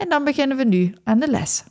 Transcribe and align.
en 0.00 0.08
dan 0.08 0.24
beginnen 0.24 0.56
we 0.56 0.64
nu 0.64 0.94
aan 1.04 1.18
de 1.18 1.30
les. 1.30 1.64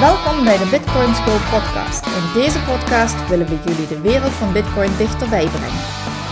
Welkom 0.00 0.44
bij 0.44 0.58
de 0.58 0.68
Bitcoin 0.70 1.14
School 1.14 1.38
podcast. 1.50 2.06
In 2.06 2.40
deze 2.40 2.58
podcast 2.58 3.28
willen 3.28 3.46
we 3.46 3.58
jullie 3.66 3.88
de 3.88 4.00
wereld 4.00 4.32
van 4.32 4.52
Bitcoin 4.52 4.96
dichterbij 4.96 5.46
brengen. 5.46 5.84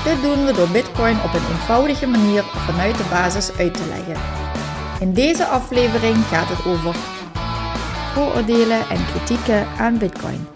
Dit 0.04 0.22
doen 0.22 0.44
we 0.44 0.52
door 0.52 0.68
Bitcoin 0.68 1.16
op 1.16 1.34
een 1.34 1.46
eenvoudige 1.50 2.06
manier 2.06 2.42
vanuit 2.42 2.96
de 2.96 3.06
basis 3.10 3.56
uit 3.58 3.74
te 3.74 3.86
leggen. 3.88 4.22
In 5.00 5.12
deze 5.12 5.44
aflevering 5.46 6.16
gaat 6.16 6.48
het 6.48 6.66
over 6.66 6.94
vooroordelen 8.14 8.88
en 8.88 9.06
kritieken 9.06 9.66
aan 9.78 9.98
Bitcoin. 9.98 10.46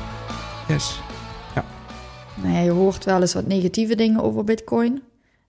Yes. 0.68 1.00
Nou 2.42 2.64
je 2.64 2.70
hoort 2.70 3.04
wel 3.04 3.20
eens 3.20 3.34
wat 3.34 3.46
negatieve 3.46 3.94
dingen 3.94 4.22
over 4.22 4.44
Bitcoin. 4.44 5.02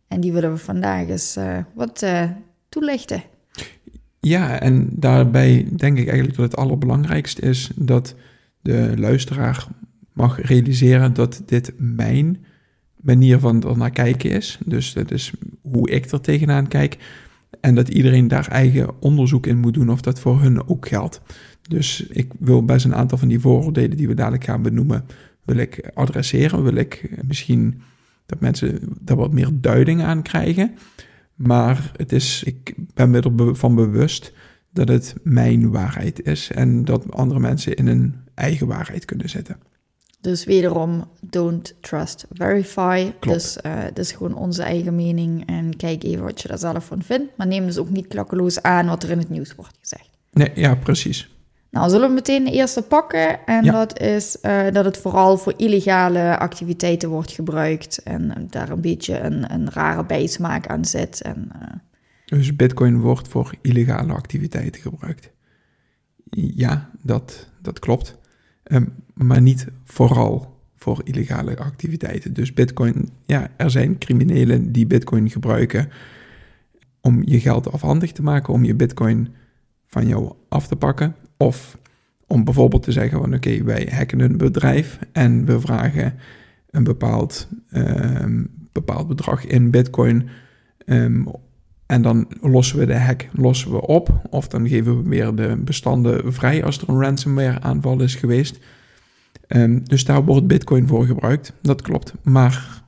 En 0.07 0.21
die 0.21 0.31
willen 0.34 0.52
we 0.52 0.57
vandaag 0.57 1.08
eens 1.08 1.38
uh, 1.38 1.58
wat 1.73 2.02
uh, 2.03 2.23
toelichten. 2.70 3.23
Ja, 4.19 4.59
en 4.59 4.89
daarbij 4.91 5.67
denk 5.75 5.97
ik 5.97 6.08
eigenlijk 6.08 6.38
dat 6.38 6.52
het 6.52 6.59
allerbelangrijkste 6.59 7.41
is 7.41 7.72
dat 7.75 8.16
de 8.61 8.94
luisteraar 8.97 9.67
mag 10.13 10.41
realiseren 10.41 11.13
dat 11.13 11.41
dit 11.45 11.73
mijn 11.78 12.45
manier 13.02 13.39
van 13.39 13.63
er 13.63 13.78
naar 13.78 13.91
kijken 13.91 14.31
is. 14.31 14.59
Dus 14.66 14.94
dat 14.94 15.11
is 15.11 15.31
hoe 15.61 15.89
ik 15.89 16.11
er 16.11 16.22
tegenaan 16.22 16.67
kijk. 16.67 16.97
En 17.59 17.75
dat 17.75 17.89
iedereen 17.89 18.28
daar 18.28 18.47
eigen 18.47 19.02
onderzoek 19.02 19.47
in 19.47 19.58
moet 19.58 19.73
doen 19.73 19.89
of 19.89 20.02
dat 20.02 20.19
voor 20.19 20.41
hun 20.41 20.67
ook 20.67 20.88
geldt. 20.88 21.22
Dus 21.67 22.08
ik 22.08 22.31
wil 22.39 22.66
best 22.66 22.86
een 22.86 22.95
aantal 22.95 23.17
van 23.17 23.28
die 23.28 23.39
vooroordelen 23.39 23.97
die 23.97 24.08
we 24.08 24.13
dadelijk 24.13 24.44
gaan 24.44 24.61
benoemen, 24.61 25.06
wil 25.45 25.57
ik 25.57 25.91
adresseren. 25.93 26.63
Wil 26.63 26.75
ik 26.75 27.09
misschien 27.27 27.81
dat 28.25 28.39
mensen 28.39 28.79
daar 29.01 29.17
wat 29.17 29.33
meer 29.33 29.49
duiding 29.53 30.03
aan 30.03 30.21
krijgen. 30.21 30.77
Maar 31.35 31.91
het 31.97 32.11
is, 32.11 32.43
ik 32.43 32.73
ben 32.93 33.09
me 33.09 33.21
ervan 33.38 33.75
bewust 33.75 34.33
dat 34.73 34.88
het 34.88 35.16
mijn 35.23 35.71
waarheid 35.71 36.25
is 36.25 36.51
en 36.51 36.85
dat 36.85 37.11
andere 37.11 37.39
mensen 37.39 37.75
in 37.75 37.88
hun 37.88 38.16
eigen 38.33 38.67
waarheid 38.67 39.05
kunnen 39.05 39.29
zitten. 39.29 39.57
Dus 40.21 40.45
wederom, 40.45 41.07
don't 41.21 41.75
trust, 41.81 42.25
verify. 42.31 43.11
Klopt. 43.19 43.38
Dus 43.38 43.57
uh, 43.66 43.83
dat 43.83 43.97
is 43.97 44.11
gewoon 44.11 44.35
onze 44.35 44.63
eigen 44.63 44.95
mening 44.95 45.45
en 45.45 45.75
kijk 45.75 46.03
even 46.03 46.23
wat 46.23 46.41
je 46.41 46.47
daar 46.47 46.57
zelf 46.57 46.85
van 46.85 47.03
vindt. 47.03 47.38
Maar 47.38 47.47
neem 47.47 47.66
dus 47.66 47.77
ook 47.77 47.89
niet 47.89 48.07
klakkeloos 48.07 48.61
aan 48.61 48.88
wat 48.88 49.03
er 49.03 49.09
in 49.09 49.17
het 49.17 49.29
nieuws 49.29 49.55
wordt 49.55 49.77
gezegd. 49.79 50.09
Nee, 50.31 50.51
ja, 50.55 50.75
precies. 50.75 51.34
Nou, 51.76 51.90
zullen 51.90 52.08
we 52.08 52.14
meteen 52.14 52.44
de 52.44 52.52
eerste 52.52 52.81
pakken. 52.81 53.45
En 53.45 53.64
dat 53.66 54.00
is 54.00 54.38
uh, 54.42 54.72
dat 54.72 54.86
het 54.86 54.98
vooral 54.98 55.38
voor 55.38 55.54
illegale 55.58 56.38
activiteiten 56.38 57.09
wordt 57.09 57.31
gebruikt. 57.31 58.04
En 58.04 58.48
daar 58.50 58.70
een 58.70 58.81
beetje 58.81 59.20
een, 59.20 59.54
een 59.54 59.70
rare 59.70 60.06
bijsmaak 60.06 60.68
aan 60.68 60.86
zit. 60.86 61.22
En, 61.22 61.50
uh... 61.56 61.68
Dus 62.26 62.56
bitcoin 62.56 63.00
wordt 63.00 63.28
voor 63.28 63.53
illegale 63.62 64.14
activiteiten 64.14 64.81
gebruikt. 64.81 65.30
Ja, 66.36 66.90
dat, 67.02 67.50
dat 67.62 67.80
klopt. 67.80 68.18
Um, 68.64 68.94
maar 69.14 69.41
niet 69.41 69.68
vooral 69.84 70.59
voor 70.75 71.02
illegale 71.03 71.58
activiteiten. 71.58 72.34
Dus 72.34 72.53
bitcoin, 72.53 73.09
ja, 73.25 73.47
er 73.58 73.72
zijn 73.72 73.97
criminelen 73.97 74.72
die 74.72 74.88
bitcoin 74.88 75.30
gebruiken 75.30 75.90
om 77.02 77.22
je 77.25 77.40
geld 77.40 77.72
afhandig 77.72 78.12
te 78.12 78.24
maken, 78.24 78.53
om 78.53 78.64
je 78.64 78.75
bitcoin 78.75 79.35
van 79.85 80.08
jou 80.08 80.34
af 80.50 80.68
te 80.68 80.75
pakken. 80.75 81.16
Of 81.38 81.78
om 82.28 82.44
bijvoorbeeld 82.44 82.84
te 82.84 82.91
zeggen 82.91 83.19
van 83.19 83.34
oké, 83.34 83.63
wij 83.63 83.90
hacken 83.91 84.19
een 84.19 84.38
bedrijf 84.38 85.00
en 85.12 85.46
we 85.46 85.59
vragen 85.59 86.13
een 86.69 86.84
bepaald, 86.84 87.47
um, 87.73 88.68
bepaald 88.72 89.07
bedrag 89.07 89.46
in 89.46 89.72
bitcoin. 89.72 90.29
Um, 90.85 91.28
en 91.85 92.01
dan 92.01 92.28
lossen 92.41 92.78
we 92.78 92.85
de 92.85 92.97
hack 92.97 93.29
lossen 93.34 93.72
we 93.72 93.81
op. 93.81 94.22
Of 94.29 94.47
dan 94.47 94.68
geven 94.68 95.03
we 95.03 95.09
weer 95.09 95.35
de 95.35 95.62
bestanden 95.63 96.34
vrij 96.34 96.63
als 96.63 96.81
er 96.81 96.90
een 96.90 97.01
ransomware 97.01 97.62
aanval 97.62 98.02
is 98.02 98.16
geweest. 98.16 98.59
Um, 99.47 99.84
dus 99.84 100.06
daar 100.06 100.25
wordt 100.25 100.47
bitcoin 100.47 100.88
voor 100.88 101.06
gebruikt. 101.06 101.53
Dat 101.62 101.81
klopt. 101.81 102.13
Maar 102.23 102.84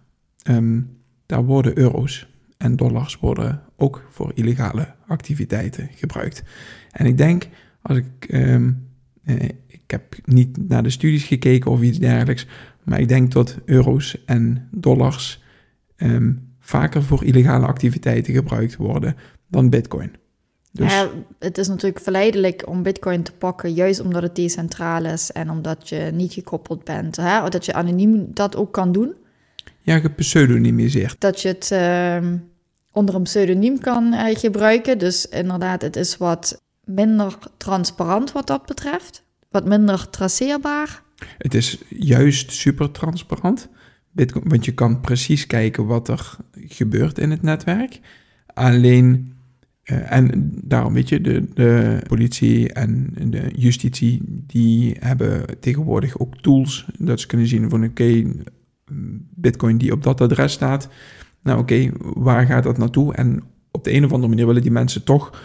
daar 1.25 1.44
worden 1.44 1.78
euro's 1.78 2.28
en 2.58 2.75
dollars 2.75 3.19
worden 3.19 3.62
ook 3.75 4.08
voor 4.09 4.31
illegale 4.34 4.94
activiteiten 5.08 5.90
gebruikt. 5.96 6.44
En 6.91 7.06
ik 7.06 7.18
denk 7.18 7.47
als 7.88 7.98
ik, 7.98 8.34
um, 8.34 8.88
ik 9.68 9.81
heb 9.88 10.16
niet 10.25 10.68
naar 10.68 10.84
de 10.84 10.90
studies 10.90 11.24
gekeken 11.24 11.72
of 11.72 11.81
iets 11.81 12.00
dergelijks, 12.00 12.46
maar 12.84 13.00
ik 13.00 13.08
denk 13.08 13.31
dat 13.31 13.58
euro's 13.66 14.24
en 14.25 14.68
dollars 14.72 15.44
um, 15.97 16.56
vaker 16.59 17.03
voor 17.03 17.24
illegale 17.24 17.66
activiteiten 17.66 18.34
gebruikt 18.34 18.76
worden 18.76 19.16
dan 19.47 19.70
bitcoin. 19.70 20.12
Dus... 20.72 20.92
Ja, 20.92 21.09
het 21.40 21.58
is 21.58 21.68
natuurlijk 21.68 22.03
verleidelijk 22.03 22.68
om 22.68 22.84
bitcoin 22.84 23.24
te 23.24 23.31
pakken, 23.31 23.74
juist 23.74 24.00
omdat 24.00 24.24
het 24.24 24.36
decentraal 24.36 25.06
is 25.06 25.31
en 25.31 25.50
omdat 25.50 25.90
je 25.90 26.09
niet 26.14 26.34
gekoppeld 26.34 26.84
bent. 26.84 27.16
Hè? 27.16 27.50
Dat 27.50 27.66
je 27.66 27.74
anoniem 27.74 28.28
dat 28.34 28.56
ook 28.56 28.74
kan 28.74 28.92
doen. 28.92 29.14
Ja, 29.81 30.00
gepseudonymiseerd. 30.00 31.16
Dat 31.20 31.42
je 31.42 31.47
het 31.47 31.70
uh, 31.74 32.31
onder 32.92 33.16
een 33.16 33.24
pseudoniem 33.24 33.80
kan 33.80 34.14
uh, 34.14 34.36
gebruiken. 34.36 34.97
Dus 34.97 35.28
inderdaad, 35.28 35.81
het 35.81 35.96
is 35.96 36.18
wat 36.18 36.62
minder 36.88 37.38
transparant 37.58 38.31
wat 38.31 38.48
dat 38.48 38.66
betreft. 38.66 39.24
Wat 39.50 39.66
minder 39.66 40.09
traceerbaar. 40.09 41.02
Het 41.38 41.53
is 41.53 41.81
juist 41.90 42.52
super 42.52 42.92
transparant. 42.92 43.70
Bitcoin, 44.12 44.44
want 44.48 44.66
je 44.66 44.74
kan 44.74 45.02
precies 45.02 45.47
kijken 45.47 45.86
wat 45.86 46.08
er 46.08 46.36
gebeurt 46.52 47.18
in 47.18 47.31
het 47.31 47.42
netwerk. 47.42 48.00
Alleen, 48.53 49.34
uh, 49.84 50.12
en 50.12 50.52
daarom 50.64 50.94
weet 50.94 51.09
je, 51.09 51.22
de, 51.22 51.46
de 51.53 52.02
politie 52.08 52.74
en 52.74 53.14
de 53.30 53.52
justitie, 53.56 54.22
die 54.26 54.96
hebben 55.00 55.59
tegenwoordig 55.59 56.20
ook 56.20 56.38
tools 56.38 56.86
dat 57.00 57.20
ze 57.20 57.28
kunnen 57.28 57.47
zien 57.47 57.70
van 57.70 57.84
oké, 57.84 58.24
bitcoin 59.36 59.78
die 59.78 59.92
op 59.92 60.03
dat 60.03 60.22
adres 60.22 60.53
staat. 60.53 60.90
Nou 61.44 61.59
oké, 61.59 61.90
waar 62.00 62.46
gaat 62.46 62.64
dat 62.64 62.78
naartoe? 62.78 63.14
En 63.14 63.44
op 63.72 63.84
de 63.84 63.94
een 63.94 64.06
of 64.06 64.12
andere 64.12 64.30
manier 64.30 64.46
willen 64.46 64.62
die 64.62 64.72
mensen 64.72 65.03
toch 65.03 65.42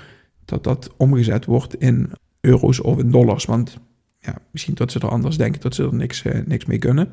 dat 0.52 0.64
dat 0.64 0.94
omgezet 0.96 1.44
wordt 1.44 1.74
in 1.80 2.10
euro's 2.40 2.80
of 2.80 2.98
in 2.98 3.10
dollars. 3.10 3.44
Want 3.44 3.78
ja, 4.18 4.38
misschien 4.50 4.74
dat 4.74 4.92
ze 4.92 4.98
er 4.98 5.08
anders 5.08 5.36
denken 5.36 5.60
dat 5.60 5.74
ze 5.74 5.82
er 5.82 5.94
niks, 5.94 6.24
uh, 6.24 6.38
niks 6.46 6.64
mee 6.64 6.78
kunnen. 6.78 7.08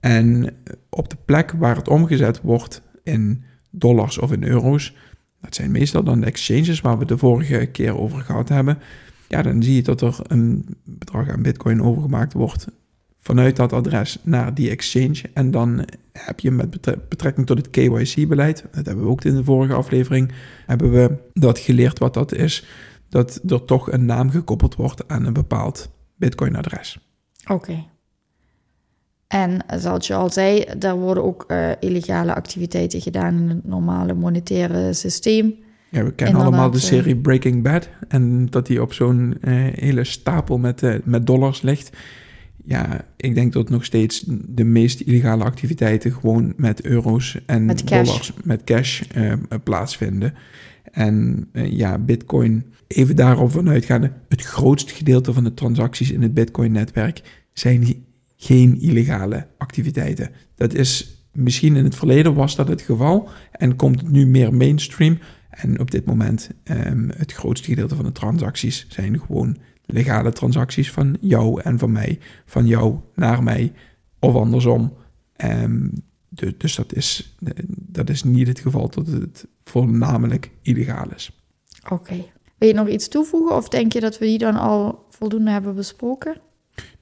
En 0.00 0.54
op 0.90 1.10
de 1.10 1.16
plek 1.24 1.52
waar 1.52 1.76
het 1.76 1.88
omgezet 1.88 2.40
wordt 2.40 2.82
in 3.02 3.44
dollars 3.70 4.18
of 4.18 4.32
in 4.32 4.44
euro's, 4.44 4.94
dat 5.40 5.54
zijn 5.54 5.70
meestal 5.70 6.04
dan 6.04 6.20
de 6.20 6.26
exchanges 6.26 6.80
waar 6.80 6.98
we 6.98 7.04
de 7.04 7.18
vorige 7.18 7.66
keer 7.66 7.98
over 7.98 8.20
gehad 8.20 8.48
hebben. 8.48 8.78
Ja, 9.28 9.42
dan 9.42 9.62
zie 9.62 9.74
je 9.74 9.82
dat 9.82 10.00
er 10.00 10.18
een 10.22 10.76
bedrag 10.84 11.28
aan 11.28 11.42
bitcoin 11.42 11.82
overgemaakt 11.82 12.32
wordt 12.32 12.66
vanuit 13.26 13.56
dat 13.56 13.72
adres 13.72 14.18
naar 14.22 14.54
die 14.54 14.70
exchange. 14.70 15.22
En 15.34 15.50
dan 15.50 15.84
heb 16.12 16.40
je 16.40 16.50
met 16.50 16.70
betrekking 17.08 17.46
tot 17.46 17.58
het 17.58 17.70
KYC-beleid, 17.70 18.64
dat 18.72 18.86
hebben 18.86 19.04
we 19.04 19.10
ook 19.10 19.24
in 19.24 19.34
de 19.34 19.44
vorige 19.44 19.74
aflevering, 19.74 20.32
hebben 20.66 20.90
we 20.90 21.16
dat 21.32 21.58
geleerd 21.58 21.98
wat 21.98 22.14
dat 22.14 22.32
is, 22.32 22.66
dat 23.08 23.40
er 23.46 23.64
toch 23.64 23.92
een 23.92 24.04
naam 24.04 24.30
gekoppeld 24.30 24.74
wordt 24.74 25.08
aan 25.08 25.24
een 25.24 25.32
bepaald 25.32 25.90
Bitcoin-adres. 26.16 26.98
Oké. 27.50 27.84
En 29.26 29.64
zoals 29.76 30.06
je 30.06 30.14
al 30.14 30.30
zei, 30.30 30.64
daar 30.78 30.96
worden 30.96 31.24
ook 31.24 31.44
uh, 31.48 31.70
illegale 31.80 32.34
activiteiten 32.34 33.00
gedaan 33.00 33.34
in 33.34 33.48
het 33.48 33.66
normale 33.66 34.14
monetaire 34.14 34.92
systeem. 34.92 35.54
Ja, 35.90 36.04
we 36.04 36.12
kennen 36.12 36.42
allemaal 36.42 36.70
de 36.70 36.78
serie 36.78 37.14
eh, 37.14 37.20
Breaking 37.20 37.62
Bad. 37.62 37.88
En 38.08 38.46
dat 38.46 38.66
die 38.66 38.82
op 38.82 38.92
zo'n 38.92 39.36
uh, 39.40 39.66
hele 39.72 40.04
stapel 40.04 40.58
met, 40.58 41.04
met 41.04 41.26
dollars 41.26 41.62
ligt 41.62 41.90
ja, 42.66 43.04
ik 43.16 43.34
denk 43.34 43.52
dat 43.52 43.68
nog 43.68 43.84
steeds 43.84 44.24
de 44.48 44.64
meest 44.64 45.00
illegale 45.00 45.44
activiteiten 45.44 46.12
gewoon 46.12 46.52
met 46.56 46.84
euro's 46.84 47.38
en 47.46 47.64
met 47.64 47.88
dollars, 47.88 48.32
met 48.44 48.64
cash 48.64 49.02
uh, 49.16 49.32
plaatsvinden. 49.64 50.34
En 50.92 51.48
uh, 51.52 51.70
ja, 51.72 51.98
Bitcoin, 51.98 52.64
even 52.86 53.16
daarop 53.16 53.50
vanuit 53.50 53.84
gaan, 53.84 54.12
het 54.28 54.42
grootste 54.42 54.94
gedeelte 54.94 55.32
van 55.32 55.44
de 55.44 55.54
transacties 55.54 56.10
in 56.10 56.22
het 56.22 56.34
Bitcoin-netwerk 56.34 57.22
zijn 57.52 58.04
geen 58.36 58.80
illegale 58.80 59.46
activiteiten. 59.58 60.30
Dat 60.54 60.74
is 60.74 61.24
misschien 61.32 61.76
in 61.76 61.84
het 61.84 61.96
verleden 61.96 62.34
was 62.34 62.56
dat 62.56 62.68
het 62.68 62.82
geval 62.82 63.28
en 63.52 63.76
komt 63.76 64.00
het 64.00 64.10
nu 64.10 64.26
meer 64.26 64.54
mainstream. 64.54 65.18
En 65.50 65.80
op 65.80 65.90
dit 65.90 66.04
moment, 66.04 66.50
um, 66.64 67.10
het 67.16 67.32
grootste 67.32 67.68
gedeelte 67.68 67.94
van 67.94 68.04
de 68.04 68.12
transacties 68.12 68.86
zijn 68.88 69.20
gewoon 69.20 69.56
legale 69.86 70.32
transacties 70.32 70.90
van 70.90 71.16
jou 71.20 71.60
en 71.60 71.78
van 71.78 71.92
mij, 71.92 72.18
van 72.44 72.66
jou 72.66 72.98
naar 73.14 73.42
mij 73.42 73.72
of 74.18 74.34
andersom. 74.34 74.92
Um, 75.44 75.92
dus, 76.28 76.52
dus 76.58 76.74
dat, 76.74 76.94
is, 76.94 77.36
dat 77.70 78.10
is 78.10 78.22
niet 78.22 78.46
het 78.46 78.60
geval 78.60 78.88
dat 78.88 79.06
het 79.06 79.46
voornamelijk 79.64 80.50
illegaal 80.62 81.06
is. 81.14 81.40
Oké. 81.90 82.24
Wil 82.58 82.68
je 82.68 82.74
nog 82.74 82.88
iets 82.88 83.08
toevoegen 83.08 83.56
of 83.56 83.68
denk 83.68 83.92
je 83.92 84.00
dat 84.00 84.18
we 84.18 84.24
die 84.24 84.38
dan 84.38 84.56
al 84.56 85.06
voldoende 85.10 85.50
hebben 85.50 85.74
besproken? 85.74 86.40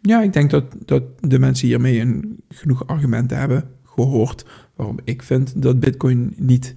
Ja, 0.01 0.23
ik 0.23 0.33
denk 0.33 0.51
dat, 0.51 0.65
dat 0.85 1.03
de 1.21 1.39
mensen 1.39 1.67
hiermee 1.67 2.01
een, 2.01 2.41
genoeg 2.49 2.87
argumenten 2.87 3.39
hebben 3.39 3.71
gehoord 3.83 4.45
waarom 4.75 4.99
ik 5.05 5.23
vind 5.23 5.63
dat 5.63 5.81
Bitcoin 5.81 6.35
niet 6.37 6.77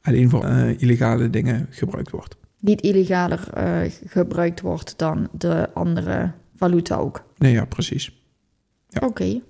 alleen 0.00 0.30
voor 0.30 0.44
uh, 0.44 0.80
illegale 0.80 1.30
dingen 1.30 1.66
gebruikt 1.70 2.10
wordt. 2.10 2.36
Niet 2.64 2.80
illegaler 2.80 3.48
uh, 3.56 3.92
gebruikt 4.06 4.60
wordt 4.60 4.98
dan 4.98 5.28
de 5.32 5.68
andere 5.74 6.32
valuta 6.56 6.96
ook. 6.96 7.24
Nee, 7.38 7.52
ja, 7.52 7.64
precies. 7.64 8.22
Ja. 8.88 9.06
Oké. 9.06 9.40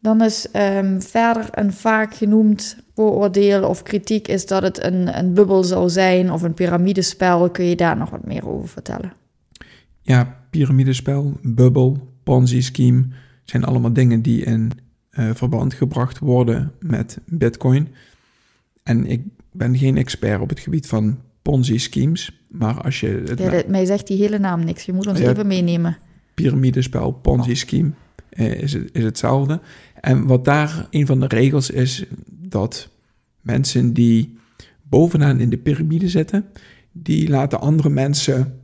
Dan 0.00 0.22
is 0.22 0.46
um, 0.56 1.02
verder 1.02 1.48
een 1.50 1.72
vaak 1.72 2.14
genoemd 2.14 2.76
vooroordeel 2.94 3.68
of 3.68 3.82
kritiek 3.82 4.28
is 4.28 4.46
dat 4.46 4.62
het 4.62 4.84
een, 4.84 5.18
een 5.18 5.34
bubbel 5.34 5.64
zou 5.64 5.88
zijn 5.88 6.32
of 6.32 6.42
een 6.42 6.54
piramidespel. 6.54 7.50
Kun 7.50 7.64
je 7.64 7.76
daar 7.76 7.96
nog 7.96 8.10
wat 8.10 8.26
meer 8.26 8.48
over 8.48 8.68
vertellen? 8.68 9.12
Ja, 10.00 10.36
piramidespel, 10.50 11.32
bubbel, 11.42 12.12
Ponzi-scheme 12.22 13.04
zijn 13.44 13.64
allemaal 13.64 13.92
dingen 13.92 14.22
die 14.22 14.44
in 14.44 14.70
uh, 15.10 15.30
verband 15.34 15.74
gebracht 15.74 16.18
worden 16.18 16.72
met 16.80 17.18
Bitcoin. 17.26 17.88
En 18.82 19.06
ik 19.06 19.22
ben 19.52 19.78
geen 19.78 19.96
expert 19.96 20.40
op 20.40 20.48
het 20.48 20.60
gebied 20.60 20.86
van 20.86 21.18
Ponzi-schemes, 21.42 22.42
maar 22.48 22.80
als 22.80 23.00
je... 23.00 23.22
Het 23.26 23.38
ja, 23.38 23.62
mij 23.66 23.84
zegt 23.84 24.06
die 24.06 24.18
hele 24.18 24.38
naam 24.38 24.64
niks, 24.64 24.84
je 24.84 24.92
moet 24.92 25.06
ons 25.06 25.18
even 25.18 25.46
meenemen. 25.46 25.96
Piramidespel, 26.34 27.12
Ponzi-scheme 27.12 27.90
uh, 28.30 28.62
is, 28.62 28.72
het, 28.72 28.88
is 28.92 29.04
hetzelfde. 29.04 29.60
En 30.00 30.26
wat 30.26 30.44
daar 30.44 30.86
een 30.90 31.06
van 31.06 31.20
de 31.20 31.26
regels 31.26 31.70
is, 31.70 32.04
dat 32.28 32.88
mensen 33.40 33.92
die 33.92 34.36
bovenaan 34.82 35.40
in 35.40 35.50
de 35.50 35.58
piramide 35.58 36.08
zitten, 36.08 36.44
die 36.92 37.28
laten 37.28 37.60
andere 37.60 37.88
mensen 37.88 38.60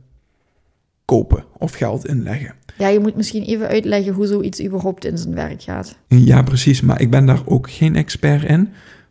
kopen 1.05 1.43
of 1.57 1.73
geld 1.73 2.07
inleggen. 2.07 2.55
Ja, 2.77 2.87
je 2.87 2.99
moet 2.99 3.15
misschien 3.15 3.43
even 3.43 3.67
uitleggen 3.67 4.13
hoe 4.13 4.27
zoiets 4.27 4.63
überhaupt 4.63 5.05
in 5.05 5.17
zijn 5.17 5.35
werk 5.35 5.61
gaat. 5.61 5.97
Ja, 6.07 6.41
precies. 6.41 6.81
Maar 6.81 7.01
ik 7.01 7.09
ben 7.09 7.25
daar 7.25 7.41
ook 7.45 7.69
geen 7.69 7.95
expert 7.95 8.43
in. 8.43 8.69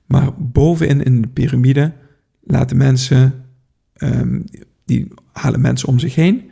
Maar 0.08 0.34
bovenin 0.38 1.02
in 1.02 1.22
de 1.22 1.28
piramide 1.28 1.92
laten 2.40 2.76
mensen, 2.76 3.44
um, 3.96 4.44
die 4.84 5.08
halen 5.32 5.60
mensen 5.60 5.88
om 5.88 5.98
zich 5.98 6.14
heen 6.14 6.50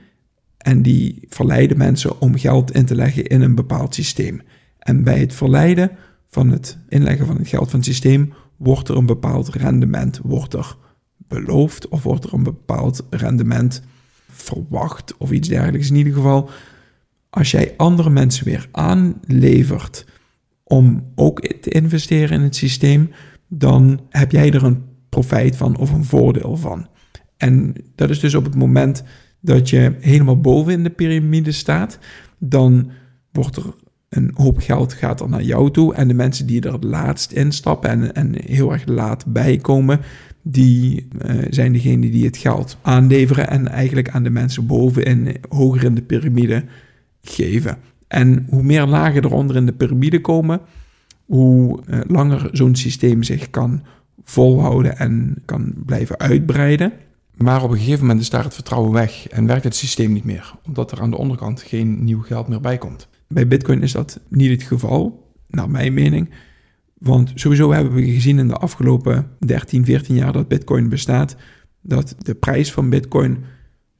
en 0.56 0.82
die 0.82 1.26
verleiden 1.29 1.79
mensen 1.79 2.20
om 2.20 2.38
geld 2.38 2.75
in 2.75 2.85
te 2.85 2.94
leggen 2.94 3.26
in 3.26 3.41
een 3.43 3.55
bepaald 3.55 3.94
systeem. 3.94 4.41
En 4.79 5.05
bij 5.05 5.19
het 5.19 5.35
verleiden 5.35 5.91
van 6.29 6.50
het 6.50 6.79
inleggen 6.88 7.26
van 7.26 7.37
het 7.37 7.49
geld 7.49 7.70
van 7.70 7.79
het 7.79 7.88
systeem 7.88 8.32
wordt 8.56 8.88
er 8.88 8.97
een 8.97 9.06
bepaald 9.06 9.49
rendement 9.49 10.20
wordt 10.23 10.55
er 10.55 10.76
beloofd 11.17 11.88
of 11.88 12.03
wordt 12.03 12.25
er 12.25 12.35
een 12.35 12.43
bepaald 12.43 13.06
rendement 13.11 13.82
verwacht 14.29 15.17
of 15.17 15.31
iets 15.31 15.49
dergelijks. 15.49 15.91
In 15.91 15.97
ieder 15.97 16.12
geval, 16.12 16.50
als 17.31 17.50
jij 17.50 17.75
andere 17.76 18.11
mensen 18.11 18.44
weer 18.44 18.69
aanlevert 18.73 20.06
om 20.62 21.12
ook 21.14 21.41
te 21.41 21.70
investeren 21.70 22.38
in 22.38 22.44
het 22.44 22.56
systeem, 22.56 23.11
dan 23.48 24.00
heb 24.10 24.31
jij 24.31 24.52
er 24.52 24.64
een 24.64 24.82
profijt 25.08 25.56
van 25.56 25.76
of 25.76 25.93
een 25.93 26.04
voordeel 26.04 26.56
van. 26.56 26.87
En 27.37 27.75
dat 27.94 28.10
is 28.10 28.20
dus 28.20 28.34
op 28.34 28.44
het 28.44 28.54
moment 28.54 29.02
dat 29.40 29.70
je 29.70 29.94
helemaal 30.00 30.40
boven 30.40 30.72
in 30.72 30.82
de 30.82 30.90
piramide 30.90 31.52
staat, 31.52 31.98
dan 32.38 32.90
wordt 33.32 33.56
er 33.56 33.75
een 34.08 34.31
hoop 34.34 34.58
geld 34.58 34.93
gaat 34.93 35.20
er 35.20 35.28
naar 35.28 35.43
jou 35.43 35.70
toe. 35.70 35.94
En 35.94 36.08
de 36.08 36.14
mensen 36.14 36.46
die 36.46 36.60
er 36.60 36.72
het 36.72 36.84
laatst 36.84 37.32
instappen 37.32 37.90
en, 37.90 38.14
en 38.14 38.34
heel 38.44 38.72
erg 38.72 38.87
laat 38.87 39.26
bijkomen, 39.26 40.00
die 40.43 41.08
uh, 41.26 41.34
zijn 41.50 41.72
degene 41.72 42.10
die 42.10 42.25
het 42.25 42.37
geld 42.37 42.78
aanleveren 42.82 43.48
en 43.48 43.69
eigenlijk 43.69 44.10
aan 44.10 44.22
de 44.22 44.31
mensen 44.31 44.66
bovenin, 44.66 45.37
hoger 45.48 45.84
in 45.84 45.94
de 45.94 46.02
piramide 46.02 46.64
geven. 47.22 47.78
En 48.08 48.46
hoe 48.50 48.62
meer 48.62 48.87
lagen 48.87 49.25
eronder 49.25 49.56
in 49.56 49.66
de 49.66 49.72
piramide 49.72 50.20
komen, 50.20 50.60
hoe 51.26 51.81
uh, 51.87 52.00
langer 52.06 52.49
zo'n 52.52 52.75
systeem 52.75 53.23
zich 53.23 53.50
kan 53.50 53.82
volhouden 54.25 54.99
en 54.99 55.43
kan 55.44 55.73
blijven 55.87 56.19
uitbreiden. 56.19 56.93
Maar 57.37 57.62
op 57.62 57.70
een 57.70 57.78
gegeven 57.78 58.00
moment 58.00 58.20
is 58.20 58.31
daar 58.31 58.44
het 58.44 58.55
vertrouwen 58.55 58.93
weg 58.93 59.28
en 59.28 59.46
werkt 59.46 59.64
het 59.64 59.76
systeem 59.76 60.12
niet 60.12 60.25
meer, 60.25 60.55
omdat 60.67 60.93
er 60.93 61.00
aan 61.00 61.11
de 61.11 61.17
onderkant 61.17 61.62
geen 61.62 62.05
nieuw 62.05 62.23
geld 62.23 62.49
meer 62.49 62.61
bij 62.61 62.78
komt. 62.78 63.08
Bij 63.28 63.49
Bitcoin 63.49 63.82
is 63.82 63.93
dat 63.93 64.20
niet 64.28 64.50
het 64.50 64.62
geval, 64.62 65.31
naar 65.49 65.70
mijn 65.70 65.94
mening. 65.94 66.31
Want 66.99 67.32
sowieso 67.34 67.72
hebben 67.72 67.93
we 67.93 68.11
gezien 68.11 68.38
in 68.38 68.49
de 68.49 68.55
afgelopen 68.55 69.31
13, 69.38 69.84
14 69.84 70.14
jaar 70.14 70.32
dat 70.32 70.49
Bitcoin 70.49 70.88
bestaat, 70.88 71.37
dat 71.81 72.14
de 72.19 72.34
prijs 72.34 72.72
van 72.72 72.90
Bitcoin 72.90 73.44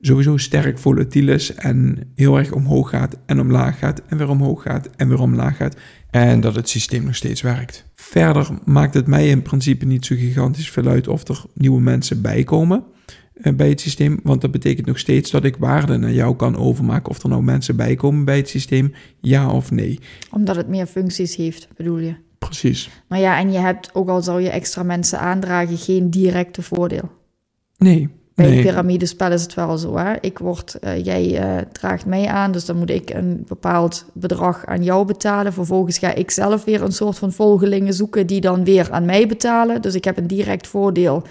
sowieso 0.07 0.37
sterk 0.37 0.79
volatiel 0.79 1.29
is 1.29 1.55
en 1.55 1.99
heel 2.15 2.39
erg 2.39 2.53
omhoog 2.53 2.91
gaat 2.91 3.17
en 3.27 3.41
omlaag 3.41 3.79
gaat 3.79 4.03
en 4.07 4.17
weer 4.17 4.29
omhoog 4.29 4.63
gaat 4.63 4.89
en 4.97 5.09
weer 5.09 5.21
omlaag 5.21 5.57
gaat. 5.57 5.77
En 6.11 6.41
dat 6.41 6.55
het 6.55 6.69
systeem 6.69 7.05
nog 7.05 7.15
steeds 7.15 7.43
werkt. 7.43 7.85
Verder 7.95 8.49
maakt 8.65 8.95
het 8.95 9.07
mij 9.07 9.29
in 9.29 9.43
principe 9.43 9.85
niet 9.85 10.07
zo 10.07 10.15
gigantisch 10.15 10.71
veel 10.71 10.87
uit 10.87 11.09
of 11.09 11.29
er 11.29 11.45
nieuwe 11.55 11.81
mensen 11.81 12.23
bijkomen. 12.23 12.85
Eh, 13.41 13.55
bij 13.55 13.69
het 13.69 13.81
systeem. 13.81 14.21
Want 14.23 14.41
dat 14.41 14.51
betekent 14.51 14.87
nog 14.87 14.99
steeds 14.99 15.31
dat 15.31 15.45
ik 15.45 15.57
waarde 15.57 15.97
naar 15.97 16.13
jou 16.13 16.37
kan 16.37 16.57
overmaken. 16.57 17.11
Of 17.11 17.23
er 17.23 17.29
nou 17.29 17.43
mensen 17.43 17.77
bij 17.77 17.95
komen 17.95 18.25
bij 18.25 18.37
het 18.37 18.49
systeem, 18.49 18.93
ja 19.21 19.51
of 19.51 19.71
nee. 19.71 19.99
Omdat 20.31 20.57
het 20.57 20.69
meer 20.69 20.87
functies 20.87 21.37
heeft, 21.37 21.69
bedoel 21.77 21.99
je? 21.99 22.15
Precies. 22.39 22.91
Maar 23.09 23.19
ja, 23.19 23.39
en 23.39 23.53
je 23.53 23.59
hebt, 23.59 23.95
ook 23.95 24.09
al 24.09 24.23
zou 24.23 24.43
je 24.43 24.51
extra 24.51 24.83
mensen 24.83 25.21
aandragen, 25.21 25.77
geen 25.77 26.11
directe 26.11 26.63
voordeel. 26.63 27.11
Nee. 27.77 28.09
Bij 28.37 28.51
nee. 28.51 28.63
piramidespel 28.63 29.33
is 29.33 29.43
het 29.43 29.55
wel 29.55 29.79
zo. 29.79 29.97
Hè? 29.97 30.15
Ik 30.21 30.39
word, 30.39 30.77
uh, 30.81 31.05
jij 31.05 31.43
uh, 31.43 31.63
draagt 31.73 32.07
mij 32.07 32.27
aan, 32.27 32.53
dus 32.53 32.65
dan 32.65 32.77
moet 32.77 32.91
ik 32.91 33.11
een 33.11 33.45
bepaald 33.49 34.05
bedrag 34.13 34.67
aan 34.67 34.83
jou 34.83 35.07
betalen. 35.07 35.53
Vervolgens 35.53 35.99
ga 35.99 36.15
ik 36.15 36.31
zelf 36.31 36.65
weer 36.65 36.83
een 36.83 36.93
soort 36.93 37.19
van 37.19 37.33
volgelingen 37.33 37.95
zoeken 37.95 38.27
die 38.27 38.41
dan 38.41 38.65
weer 38.65 38.91
aan 38.91 39.05
mij 39.05 39.27
betalen. 39.27 39.83
Dus 39.83 39.95
ik 39.95 40.05
heb 40.05 40.17
een 40.17 40.27
direct 40.27 40.67
voordeel 40.67 41.23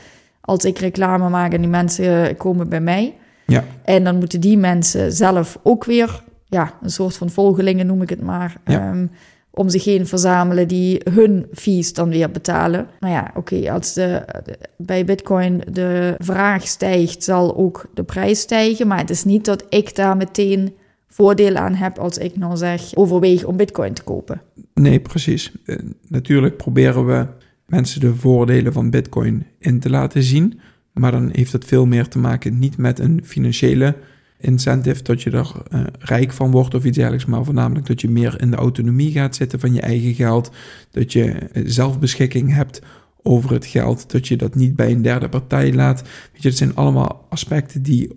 als 0.41 0.65
ik 0.65 0.77
reclame 0.77 1.29
maak 1.29 1.53
en 1.53 1.61
die 1.61 1.69
mensen 1.69 2.37
komen 2.37 2.69
bij 2.69 2.81
mij. 2.81 3.15
Ja. 3.45 3.63
En 3.83 4.03
dan 4.03 4.17
moeten 4.17 4.39
die 4.39 4.57
mensen 4.57 5.11
zelf 5.11 5.59
ook 5.63 5.85
weer, 5.85 6.23
ja, 6.45 6.73
een 6.81 6.89
soort 6.89 7.17
van 7.17 7.29
volgelingen 7.29 7.87
noem 7.87 8.01
ik 8.01 8.09
het 8.09 8.21
maar, 8.21 8.55
ja. 8.65 8.89
um, 8.89 9.11
om 9.55 9.69
zich 9.69 9.83
heen 9.83 10.07
verzamelen 10.07 10.67
die 10.67 11.01
hun 11.11 11.45
fees 11.53 11.93
dan 11.93 12.09
weer 12.09 12.31
betalen. 12.31 12.87
Nou 12.99 13.13
ja, 13.13 13.31
oké, 13.35 13.71
als 13.71 13.93
de, 13.93 14.25
de, 14.43 14.57
bij 14.77 15.05
Bitcoin 15.05 15.61
de 15.71 16.15
vraag 16.17 16.67
stijgt, 16.67 17.23
zal 17.23 17.57
ook 17.57 17.85
de 17.93 18.03
prijs 18.03 18.39
stijgen. 18.39 18.87
Maar 18.87 18.99
het 18.99 19.09
is 19.09 19.23
niet 19.23 19.45
dat 19.45 19.65
ik 19.69 19.95
daar 19.95 20.17
meteen 20.17 20.73
voordeel 21.07 21.55
aan 21.55 21.73
heb 21.73 21.97
als 21.97 22.17
ik 22.17 22.37
nou 22.37 22.57
zeg 22.57 22.95
overweeg 22.95 23.43
om 23.43 23.57
Bitcoin 23.57 23.93
te 23.93 24.03
kopen. 24.03 24.41
Nee, 24.73 24.99
precies. 24.99 25.51
Uh, 25.65 25.77
natuurlijk 26.07 26.57
proberen 26.57 27.05
we 27.05 27.27
mensen 27.65 27.99
de 27.99 28.15
voordelen 28.15 28.73
van 28.73 28.89
Bitcoin 28.89 29.45
in 29.59 29.79
te 29.79 29.89
laten 29.89 30.23
zien. 30.23 30.59
Maar 30.93 31.11
dan 31.11 31.29
heeft 31.31 31.51
het 31.51 31.65
veel 31.65 31.85
meer 31.85 32.07
te 32.07 32.19
maken 32.19 32.59
niet 32.59 32.77
met 32.77 32.99
een 32.99 33.21
financiële 33.23 33.95
incentive, 34.39 35.03
dat 35.03 35.21
je 35.21 35.31
er 35.31 35.51
uh, 35.73 35.83
rijk 35.99 36.31
van 36.31 36.51
wordt 36.51 36.73
of 36.73 36.85
iets 36.85 36.97
dergelijks, 36.97 37.25
maar 37.25 37.45
voornamelijk 37.45 37.87
dat 37.87 38.01
je 38.01 38.09
meer 38.09 38.41
in 38.41 38.51
de 38.51 38.57
autonomie 38.57 39.11
gaat 39.11 39.35
zitten 39.35 39.59
van 39.59 39.73
je 39.73 39.81
eigen 39.81 40.13
geld, 40.13 40.51
dat 40.91 41.13
je 41.13 41.49
uh, 41.53 41.63
zelfbeschikking 41.65 42.53
hebt 42.53 42.81
over 43.21 43.51
het 43.51 43.65
geld, 43.65 44.11
dat 44.11 44.27
je 44.27 44.37
dat 44.37 44.55
niet 44.55 44.75
bij 44.75 44.91
een 44.91 45.01
derde 45.01 45.29
partij 45.29 45.73
laat. 45.73 46.03
Weet 46.33 46.43
dat 46.43 46.53
zijn 46.53 46.75
allemaal 46.75 47.25
aspecten 47.29 47.81
die 47.81 48.09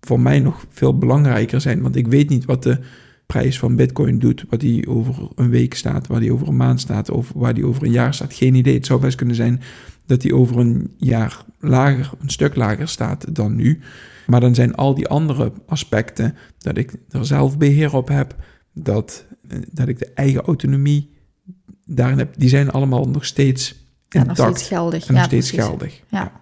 voor 0.00 0.20
mij 0.20 0.40
nog 0.40 0.66
veel 0.70 0.98
belangrijker 0.98 1.60
zijn, 1.60 1.82
want 1.82 1.96
ik 1.96 2.06
weet 2.06 2.28
niet 2.28 2.44
wat 2.44 2.62
de 2.62 2.78
prijs 3.26 3.58
van 3.58 3.76
Bitcoin 3.76 4.18
doet, 4.18 4.44
wat 4.48 4.60
die 4.60 4.88
over 4.88 5.28
een 5.34 5.50
week 5.50 5.74
staat, 5.74 6.06
waar 6.06 6.20
die 6.20 6.32
over 6.32 6.48
een 6.48 6.56
maand 6.56 6.80
staat, 6.80 7.10
of 7.10 7.32
waar 7.34 7.54
die 7.54 7.66
over 7.66 7.82
een 7.82 7.90
jaar 7.90 8.14
staat. 8.14 8.34
Geen 8.34 8.54
idee. 8.54 8.74
Het 8.74 8.86
zou 8.86 9.00
best 9.00 9.16
kunnen 9.16 9.34
zijn 9.36 9.60
dat 10.06 10.20
die 10.20 10.34
over 10.34 10.58
een 10.58 10.90
jaar 10.96 11.44
lager, 11.60 12.10
een 12.20 12.30
stuk 12.30 12.56
lager 12.56 12.88
staat 12.88 13.34
dan 13.34 13.56
nu. 13.56 13.80
Maar 14.30 14.40
dan 14.40 14.54
zijn 14.54 14.74
al 14.74 14.94
die 14.94 15.08
andere 15.08 15.52
aspecten, 15.66 16.36
dat 16.58 16.76
ik 16.76 16.92
er 17.08 17.26
zelf 17.26 17.58
beheer 17.58 17.94
op 17.94 18.08
heb, 18.08 18.34
dat, 18.72 19.24
eh, 19.48 19.58
dat 19.70 19.88
ik 19.88 19.98
de 19.98 20.12
eigen 20.14 20.40
autonomie 20.40 21.10
daarin 21.84 22.18
heb, 22.18 22.34
die 22.36 22.48
zijn 22.48 22.70
allemaal 22.70 23.08
nog 23.08 23.24
steeds 23.24 23.74
ja, 24.08 24.24
nog 24.24 24.36
steeds 24.36 24.66
geldig. 24.66 25.06
En 25.06 25.14
nog 25.14 25.24
steeds 25.24 25.50
geldig. 25.50 26.02
Ja. 26.08 26.32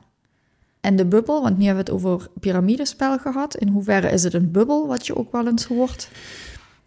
En 0.80 0.96
de 0.96 1.06
bubbel, 1.06 1.42
want 1.42 1.58
nu 1.58 1.64
hebben 1.64 1.84
we 1.84 1.90
het 1.90 2.02
over 2.04 2.28
piramidespel 2.40 3.18
gehad. 3.18 3.56
In 3.56 3.68
hoeverre 3.68 4.10
is 4.10 4.22
het 4.22 4.34
een 4.34 4.50
bubbel, 4.50 4.86
wat 4.86 5.06
je 5.06 5.16
ook 5.16 5.32
wel 5.32 5.46
eens 5.46 5.64
hoort? 5.64 6.10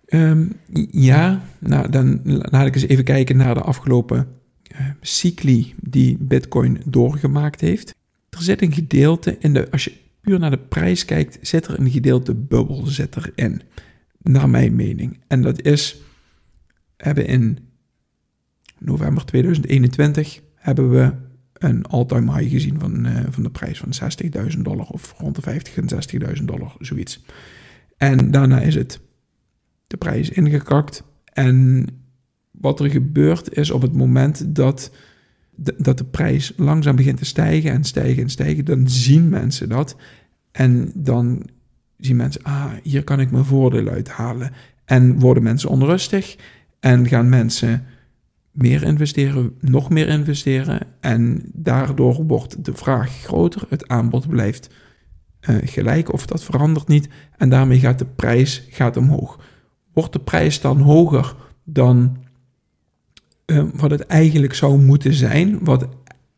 Ehm, 0.05 0.47
ja, 0.91 1.41
nou 1.59 1.89
dan 1.89 2.19
laat 2.23 2.65
ik 2.65 2.75
eens 2.75 2.87
even 2.87 3.03
kijken 3.03 3.37
naar 3.37 3.53
de 3.53 3.61
afgelopen 3.61 4.27
uh, 4.71 4.87
cycli 5.01 5.73
die 5.79 6.17
Bitcoin 6.19 6.81
doorgemaakt 6.85 7.61
heeft. 7.61 7.95
Er 8.29 8.41
zit 8.41 8.61
een 8.61 8.73
gedeelte 8.73 9.35
in 9.39 9.53
de, 9.53 9.71
als 9.71 9.83
je 9.83 9.93
puur 10.21 10.39
naar 10.39 10.51
de 10.51 10.57
prijs 10.57 11.05
kijkt, 11.05 11.37
zit 11.41 11.67
er 11.67 11.79
een 11.79 11.89
gedeelte 11.89 12.35
bubbel 12.35 12.87
erin. 12.97 13.61
Naar 14.21 14.49
mijn 14.49 14.75
mening. 14.75 15.19
En 15.27 15.41
dat 15.41 15.61
is, 15.61 16.01
hebben 16.97 17.25
in 17.25 17.57
november 18.77 19.25
2021 19.25 20.41
hebben 20.55 20.89
we 20.89 21.13
een 21.53 21.85
all-time 21.85 22.37
high 22.37 22.51
gezien 22.51 22.79
van, 22.79 23.05
uh, 23.05 23.19
van 23.29 23.43
de 23.43 23.49
prijs 23.49 23.79
van 23.79 24.11
60.000 24.53 24.57
dollar 24.61 24.85
of 24.85 25.13
rond 25.17 25.35
de 25.35 25.41
50 25.41 25.75
en 25.75 26.37
60.000 26.37 26.43
dollar, 26.43 26.75
zoiets. 26.79 27.23
En 27.97 28.31
daarna 28.31 28.61
is 28.61 28.75
het 28.75 28.99
de 29.87 29.97
prijs 29.97 30.29
ingekakt. 30.29 31.03
En 31.33 31.87
wat 32.51 32.79
er 32.79 32.89
gebeurt 32.89 33.53
is 33.53 33.71
op 33.71 33.81
het 33.81 33.95
moment 33.95 34.55
dat 34.55 34.91
dat 35.77 35.97
de 35.97 36.03
prijs 36.03 36.53
langzaam 36.57 36.95
begint 36.95 37.17
te 37.17 37.25
stijgen 37.25 37.71
en 37.71 37.83
stijgen 37.83 38.23
en 38.23 38.29
stijgen, 38.29 38.65
dan 38.65 38.89
zien 38.89 39.29
mensen 39.29 39.69
dat. 39.69 39.95
En 40.51 40.91
dan 40.95 41.43
zien 41.97 42.15
mensen, 42.15 42.43
ah, 42.43 42.71
hier 42.83 43.03
kan 43.03 43.19
ik 43.19 43.31
mijn 43.31 43.45
voordeel 43.45 43.87
uithalen. 43.87 44.51
En 44.85 45.19
worden 45.19 45.43
mensen 45.43 45.69
onrustig 45.69 46.35
en 46.79 47.07
gaan 47.07 47.29
mensen 47.29 47.83
meer 48.51 48.83
investeren, 48.83 49.53
nog 49.59 49.89
meer 49.89 50.07
investeren. 50.07 50.79
En 50.99 51.41
daardoor 51.53 52.23
wordt 52.23 52.65
de 52.65 52.73
vraag 52.73 53.11
groter, 53.11 53.65
het 53.69 53.87
aanbod 53.87 54.27
blijft 54.27 54.69
uh, 55.49 55.55
gelijk 55.61 56.13
of 56.13 56.25
dat 56.25 56.43
verandert 56.43 56.87
niet. 56.87 57.09
En 57.37 57.49
daarmee 57.49 57.79
gaat 57.79 57.99
de 57.99 58.05
prijs 58.05 58.67
gaat 58.69 58.97
omhoog. 58.97 59.39
Wordt 59.93 60.13
de 60.13 60.19
prijs 60.19 60.61
dan 60.61 60.79
hoger 60.79 61.35
dan 61.63 62.20
uh, 63.51 63.63
wat 63.73 63.91
het 63.91 64.05
eigenlijk 64.05 64.53
zou 64.53 64.79
moeten 64.79 65.13
zijn, 65.13 65.59
wat 65.63 65.87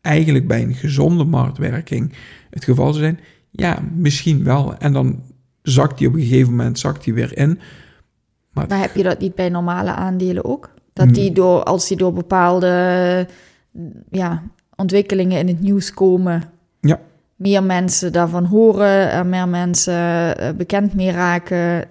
eigenlijk 0.00 0.46
bij 0.46 0.62
een 0.62 0.74
gezonde 0.74 1.24
marktwerking 1.24 2.12
het 2.50 2.64
geval 2.64 2.92
zou 2.92 3.04
zijn? 3.04 3.20
Ja, 3.50 3.78
misschien 3.96 4.44
wel. 4.44 4.76
En 4.78 4.92
dan 4.92 5.22
zakt 5.62 5.98
die 5.98 6.08
op 6.08 6.14
een 6.14 6.20
gegeven 6.20 6.50
moment 6.50 6.78
zakt 6.78 7.04
die 7.04 7.14
weer 7.14 7.38
in. 7.38 7.60
Maar, 8.50 8.66
maar 8.68 8.80
heb 8.80 8.94
je 8.94 9.02
dat 9.02 9.18
niet 9.18 9.34
bij 9.34 9.48
normale 9.48 9.90
aandelen 9.90 10.44
ook? 10.44 10.70
Dat 10.92 11.14
die 11.14 11.32
door, 11.32 11.62
als 11.62 11.88
die 11.88 11.96
door 11.96 12.12
bepaalde 12.12 13.26
ja, 14.10 14.42
ontwikkelingen 14.76 15.38
in 15.38 15.48
het 15.48 15.60
nieuws 15.60 15.94
komen, 15.94 16.42
ja. 16.80 17.00
meer 17.36 17.62
mensen 17.62 18.12
daarvan 18.12 18.44
horen, 18.44 19.10
er 19.10 19.26
meer 19.26 19.48
mensen 19.48 20.36
eh, 20.38 20.50
bekend 20.56 20.94
mee 20.94 21.10
raken. 21.10 21.84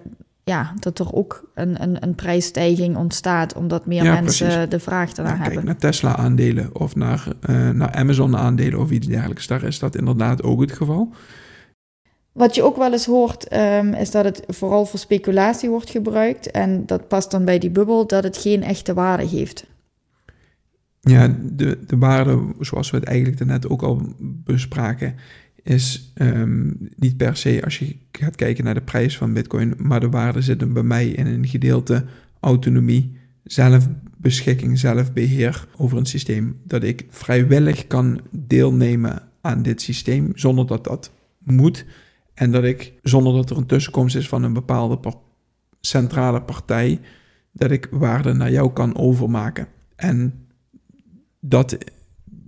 Ja, 0.44 0.74
dat 0.80 0.98
er 0.98 1.12
ook 1.12 1.50
een, 1.54 1.82
een, 1.82 2.02
een 2.02 2.14
prijsstijging 2.14 2.96
ontstaat, 2.96 3.54
omdat 3.54 3.86
meer 3.86 4.04
mensen 4.04 4.70
de 4.70 4.80
vraag 4.80 5.16
ja, 5.16 5.24
hebben. 5.24 5.52
Kijk 5.52 5.64
naar 5.64 5.76
Tesla-aandelen 5.76 6.70
of 6.72 6.96
naar, 6.96 7.28
uh, 7.50 7.70
naar 7.70 7.92
Amazon-aandelen 7.92 8.80
of 8.80 8.90
iets 8.90 9.06
dergelijks. 9.06 9.46
Daar 9.46 9.62
is 9.62 9.78
dat 9.78 9.96
inderdaad 9.96 10.42
ook 10.42 10.60
het 10.60 10.72
geval. 10.72 11.12
Wat 12.32 12.54
je 12.54 12.62
ook 12.62 12.76
wel 12.76 12.92
eens 12.92 13.06
hoort, 13.06 13.52
um, 13.52 13.94
is 13.94 14.10
dat 14.10 14.24
het 14.24 14.42
vooral 14.46 14.86
voor 14.86 14.98
speculatie 14.98 15.68
wordt 15.68 15.90
gebruikt. 15.90 16.50
En 16.50 16.86
dat 16.86 17.08
past 17.08 17.30
dan 17.30 17.44
bij 17.44 17.58
die 17.58 17.70
bubbel, 17.70 18.06
dat 18.06 18.24
het 18.24 18.36
geen 18.36 18.62
echte 18.62 18.94
waarde 18.94 19.26
heeft. 19.26 19.66
Ja, 21.00 21.36
de, 21.42 21.78
de 21.86 21.98
waarde, 21.98 22.54
zoals 22.60 22.90
we 22.90 22.96
het 22.96 23.06
eigenlijk 23.06 23.44
net 23.44 23.68
ook 23.68 23.82
al 23.82 24.02
bespraken, 24.18 25.14
is 25.64 26.12
um, 26.14 26.76
niet 26.96 27.16
per 27.16 27.36
se 27.36 27.60
als 27.64 27.78
je 27.78 27.96
gaat 28.12 28.36
kijken 28.36 28.64
naar 28.64 28.74
de 28.74 28.82
prijs 28.82 29.16
van 29.16 29.32
Bitcoin, 29.32 29.74
maar 29.78 30.00
de 30.00 30.08
waarde 30.08 30.42
zit 30.42 30.72
bij 30.72 30.82
mij 30.82 31.08
in 31.08 31.26
een 31.26 31.46
gedeelte 31.46 32.04
autonomie, 32.40 33.16
zelfbeschikking, 33.44 34.78
zelfbeheer 34.78 35.68
over 35.76 35.98
een 35.98 36.06
systeem. 36.06 36.60
Dat 36.64 36.82
ik 36.82 37.06
vrijwillig 37.10 37.86
kan 37.86 38.20
deelnemen 38.30 39.22
aan 39.40 39.62
dit 39.62 39.82
systeem 39.82 40.32
zonder 40.34 40.66
dat 40.66 40.84
dat 40.84 41.12
moet. 41.38 41.84
En 42.34 42.50
dat 42.50 42.64
ik, 42.64 42.92
zonder 43.02 43.34
dat 43.34 43.50
er 43.50 43.56
een 43.56 43.66
tussenkomst 43.66 44.16
is 44.16 44.28
van 44.28 44.42
een 44.42 44.52
bepaalde 44.52 45.12
centrale 45.80 46.42
partij, 46.42 47.00
dat 47.52 47.70
ik 47.70 47.88
waarde 47.90 48.32
naar 48.32 48.50
jou 48.50 48.72
kan 48.72 48.96
overmaken. 48.96 49.68
En 49.96 50.46
dat, 51.40 51.78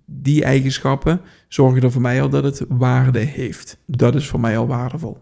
die 0.05 0.45
eigenschappen 0.45 1.21
zorgen 1.57 1.83
er 1.83 1.93
voor 1.93 2.01
mij 2.01 2.23
al 2.23 2.29
dat 2.29 2.45
het 2.45 2.65
waarde 2.69 3.19
heeft. 3.19 3.79
Dat 3.87 4.15
is 4.15 4.29
voor 4.29 4.41
mij 4.41 4.59
al 4.59 4.67
waardevol. 4.67 5.19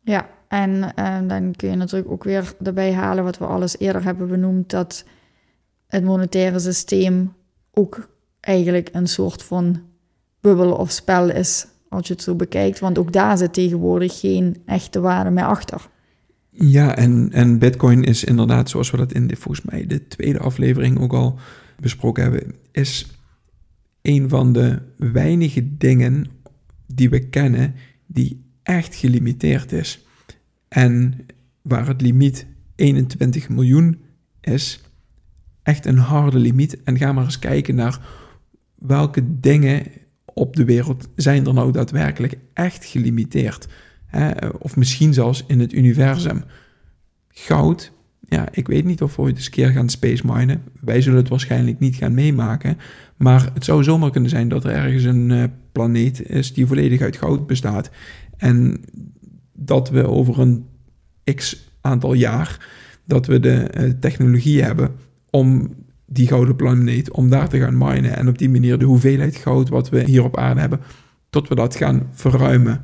Ja, 0.00 0.28
en 0.48 0.70
uh, 0.98 1.18
dan 1.28 1.54
kun 1.56 1.70
je 1.70 1.76
natuurlijk 1.76 2.10
ook 2.10 2.24
weer 2.24 2.52
erbij 2.62 2.92
halen 2.92 3.24
wat 3.24 3.38
we 3.38 3.46
alles 3.46 3.78
eerder 3.78 4.04
hebben 4.04 4.28
benoemd, 4.28 4.70
dat 4.70 5.04
het 5.86 6.04
monetaire 6.04 6.58
systeem 6.58 7.32
ook 7.72 8.08
eigenlijk 8.40 8.88
een 8.92 9.06
soort 9.06 9.42
van 9.42 9.82
bubbel 10.40 10.72
of 10.72 10.90
spel 10.90 11.30
is 11.30 11.66
als 11.88 12.06
je 12.06 12.12
het 12.12 12.22
zo 12.22 12.34
bekijkt. 12.34 12.78
Want 12.78 12.98
ook 12.98 13.12
daar 13.12 13.38
zit 13.38 13.52
tegenwoordig 13.52 14.20
geen 14.20 14.62
echte 14.66 15.00
waarde 15.00 15.30
meer 15.30 15.46
achter. 15.46 15.88
Ja, 16.48 16.96
en, 16.96 17.28
en 17.32 17.58
Bitcoin 17.58 18.04
is 18.04 18.24
inderdaad, 18.24 18.70
zoals 18.70 18.90
we 18.90 18.96
dat 18.96 19.12
in 19.12 19.26
de, 19.26 19.36
volgens 19.36 19.66
mij 19.66 19.86
de 19.86 20.08
tweede 20.08 20.38
aflevering 20.38 21.00
ook 21.00 21.12
al 21.12 21.38
besproken 21.80 22.22
hebben, 22.22 22.54
is 22.72 23.17
een 24.08 24.28
van 24.28 24.52
de 24.52 24.78
weinige 24.96 25.76
dingen 25.76 26.26
die 26.86 27.10
we 27.10 27.28
kennen 27.28 27.74
die 28.06 28.44
echt 28.62 28.94
gelimiteerd 28.94 29.72
is. 29.72 30.06
En 30.68 31.26
waar 31.62 31.86
het 31.86 32.00
limiet 32.00 32.46
21 32.74 33.48
miljoen 33.48 34.00
is, 34.40 34.80
echt 35.62 35.86
een 35.86 35.98
harde 35.98 36.38
limiet. 36.38 36.82
En 36.82 36.98
ga 36.98 37.12
maar 37.12 37.24
eens 37.24 37.38
kijken 37.38 37.74
naar 37.74 38.00
welke 38.74 39.40
dingen 39.40 39.86
op 40.24 40.56
de 40.56 40.64
wereld 40.64 41.08
zijn 41.16 41.46
er 41.46 41.54
nou 41.54 41.72
daadwerkelijk 41.72 42.38
echt 42.52 42.84
gelimiteerd? 42.84 43.68
Hè? 44.06 44.48
Of 44.48 44.76
misschien 44.76 45.14
zelfs 45.14 45.44
in 45.46 45.60
het 45.60 45.72
universum. 45.72 46.44
Goud, 47.28 47.92
ja, 48.28 48.48
ik 48.50 48.66
weet 48.66 48.84
niet 48.84 49.02
of 49.02 49.16
we 49.16 49.22
ooit 49.22 49.36
eens 49.36 49.44
een 49.44 49.50
keer 49.50 49.70
gaan 49.70 49.88
space 49.88 50.26
minen. 50.26 50.62
Wij 50.80 51.00
zullen 51.00 51.18
het 51.18 51.28
waarschijnlijk 51.28 51.78
niet 51.78 51.96
gaan 51.96 52.14
meemaken. 52.14 52.76
Maar 53.16 53.50
het 53.54 53.64
zou 53.64 53.82
zomaar 53.82 54.10
kunnen 54.10 54.30
zijn 54.30 54.48
dat 54.48 54.64
er 54.64 54.70
ergens 54.70 55.04
een 55.04 55.30
uh, 55.30 55.44
planeet 55.72 56.30
is 56.30 56.52
die 56.52 56.66
volledig 56.66 57.00
uit 57.00 57.16
goud 57.16 57.46
bestaat. 57.46 57.90
En 58.36 58.80
dat 59.52 59.90
we 59.90 60.08
over 60.08 60.40
een 60.40 60.66
x 61.34 61.70
aantal 61.80 62.12
jaar, 62.12 62.68
dat 63.04 63.26
we 63.26 63.40
de 63.40 63.70
uh, 63.78 63.90
technologie 64.00 64.62
hebben 64.62 64.90
om 65.30 65.74
die 66.06 66.26
gouden 66.26 66.56
planeet, 66.56 67.10
om 67.10 67.30
daar 67.30 67.48
te 67.48 67.58
gaan 67.58 67.78
minen 67.78 68.16
en 68.16 68.28
op 68.28 68.38
die 68.38 68.50
manier 68.50 68.78
de 68.78 68.84
hoeveelheid 68.84 69.36
goud 69.36 69.68
wat 69.68 69.88
we 69.88 70.04
hier 70.04 70.24
op 70.24 70.36
aarde 70.36 70.60
hebben, 70.60 70.80
tot 71.30 71.48
we 71.48 71.54
dat 71.54 71.76
gaan 71.76 72.06
verruimen. 72.12 72.82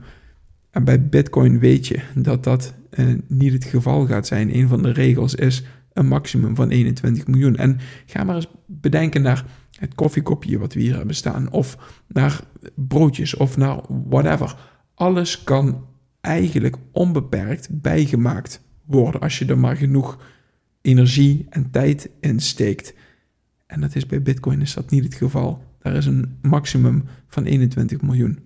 En 0.70 0.84
bij 0.84 1.08
Bitcoin 1.08 1.58
weet 1.58 1.86
je 1.86 1.98
dat 2.14 2.44
dat 2.44 2.74
eh, 2.94 3.06
niet 3.26 3.52
het 3.52 3.64
geval 3.64 4.06
gaat 4.06 4.26
zijn. 4.26 4.56
Een 4.56 4.68
van 4.68 4.82
de 4.82 4.90
regels 4.90 5.34
is 5.34 5.64
een 5.92 6.06
maximum 6.06 6.54
van 6.54 6.70
21 6.70 7.26
miljoen. 7.26 7.56
En 7.56 7.78
ga 8.06 8.24
maar 8.24 8.34
eens 8.34 8.50
bedenken 8.66 9.22
naar 9.22 9.44
het 9.78 9.94
koffiekopje 9.94 10.58
wat 10.58 10.72
we 10.72 10.80
hier 10.80 10.96
hebben 10.96 11.14
staan, 11.14 11.50
of 11.50 11.78
naar 12.06 12.40
broodjes, 12.74 13.36
of 13.36 13.56
naar 13.56 13.80
whatever. 14.08 14.56
Alles 14.94 15.44
kan 15.44 15.86
eigenlijk 16.20 16.76
onbeperkt 16.92 17.68
bijgemaakt 17.70 18.60
worden 18.84 19.20
als 19.20 19.38
je 19.38 19.46
er 19.46 19.58
maar 19.58 19.76
genoeg 19.76 20.18
energie 20.80 21.46
en 21.50 21.70
tijd 21.70 22.10
in 22.20 22.40
steekt. 22.40 22.94
En 23.66 23.80
dat 23.80 23.94
is 23.94 24.06
bij 24.06 24.22
Bitcoin 24.22 24.60
is 24.60 24.74
dat 24.74 24.90
niet 24.90 25.04
het 25.04 25.14
geval. 25.14 25.64
Daar 25.78 25.94
is 25.94 26.06
een 26.06 26.38
maximum 26.42 27.04
van 27.26 27.44
21 27.44 28.00
miljoen. 28.00 28.38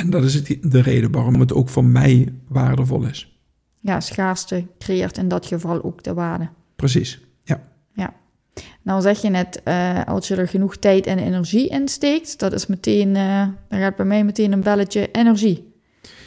En 0.00 0.10
dat 0.10 0.24
is 0.24 0.34
het, 0.34 0.56
de 0.62 0.80
reden 0.80 1.12
waarom 1.12 1.40
het 1.40 1.54
ook 1.54 1.68
voor 1.68 1.84
mij 1.84 2.28
waardevol 2.48 3.04
is. 3.04 3.38
Ja, 3.80 4.00
schaarste 4.00 4.66
creëert 4.78 5.18
in 5.18 5.28
dat 5.28 5.46
geval 5.46 5.82
ook 5.82 6.02
de 6.02 6.14
waarde. 6.14 6.48
Precies, 6.76 7.20
ja. 7.42 7.62
Ja. 7.92 8.14
Nou 8.82 9.00
zeg 9.00 9.22
je 9.22 9.28
net, 9.28 9.60
uh, 9.64 10.04
als 10.04 10.28
je 10.28 10.36
er 10.36 10.48
genoeg 10.48 10.76
tijd 10.76 11.06
en 11.06 11.18
energie 11.18 11.68
in 11.68 11.88
steekt, 11.88 12.38
dat 12.38 12.52
is 12.52 12.66
meteen, 12.66 13.08
uh, 13.08 13.46
dan 13.68 13.78
gaat 13.80 13.96
bij 13.96 14.06
mij 14.06 14.24
meteen 14.24 14.52
een 14.52 14.62
belletje 14.62 15.10
energie. 15.10 15.68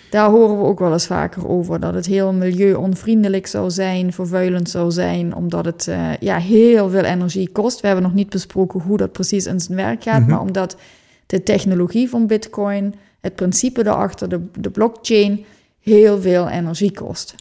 Daar 0.09 0.29
horen 0.29 0.57
we 0.57 0.63
ook 0.63 0.79
wel 0.79 0.93
eens 0.93 1.07
vaker 1.07 1.47
over. 1.47 1.79
Dat 1.79 1.93
het 1.93 2.05
heel 2.05 2.33
milieuonvriendelijk 2.33 3.47
zou 3.47 3.69
zijn, 3.69 4.13
vervuilend 4.13 4.69
zou 4.69 4.91
zijn, 4.91 5.35
omdat 5.35 5.65
het 5.65 5.87
uh, 5.89 6.17
ja, 6.19 6.37
heel 6.37 6.89
veel 6.89 7.03
energie 7.03 7.49
kost. 7.49 7.79
We 7.81 7.87
hebben 7.87 8.05
nog 8.05 8.13
niet 8.13 8.29
besproken 8.29 8.79
hoe 8.79 8.97
dat 8.97 9.11
precies 9.11 9.45
in 9.45 9.59
zijn 9.59 9.77
werk 9.77 10.03
gaat, 10.03 10.21
mhm. 10.21 10.29
maar 10.29 10.41
omdat 10.41 10.77
de 11.25 11.43
technologie 11.43 12.09
van 12.09 12.27
Bitcoin, 12.27 12.95
het 13.23 13.35
principe 13.35 13.83
daarachter, 13.83 14.29
de, 14.29 14.41
de 14.59 14.69
blockchain, 14.69 15.45
heel 15.79 16.21
veel 16.21 16.49
energie 16.49 16.91
kost. 16.91 17.35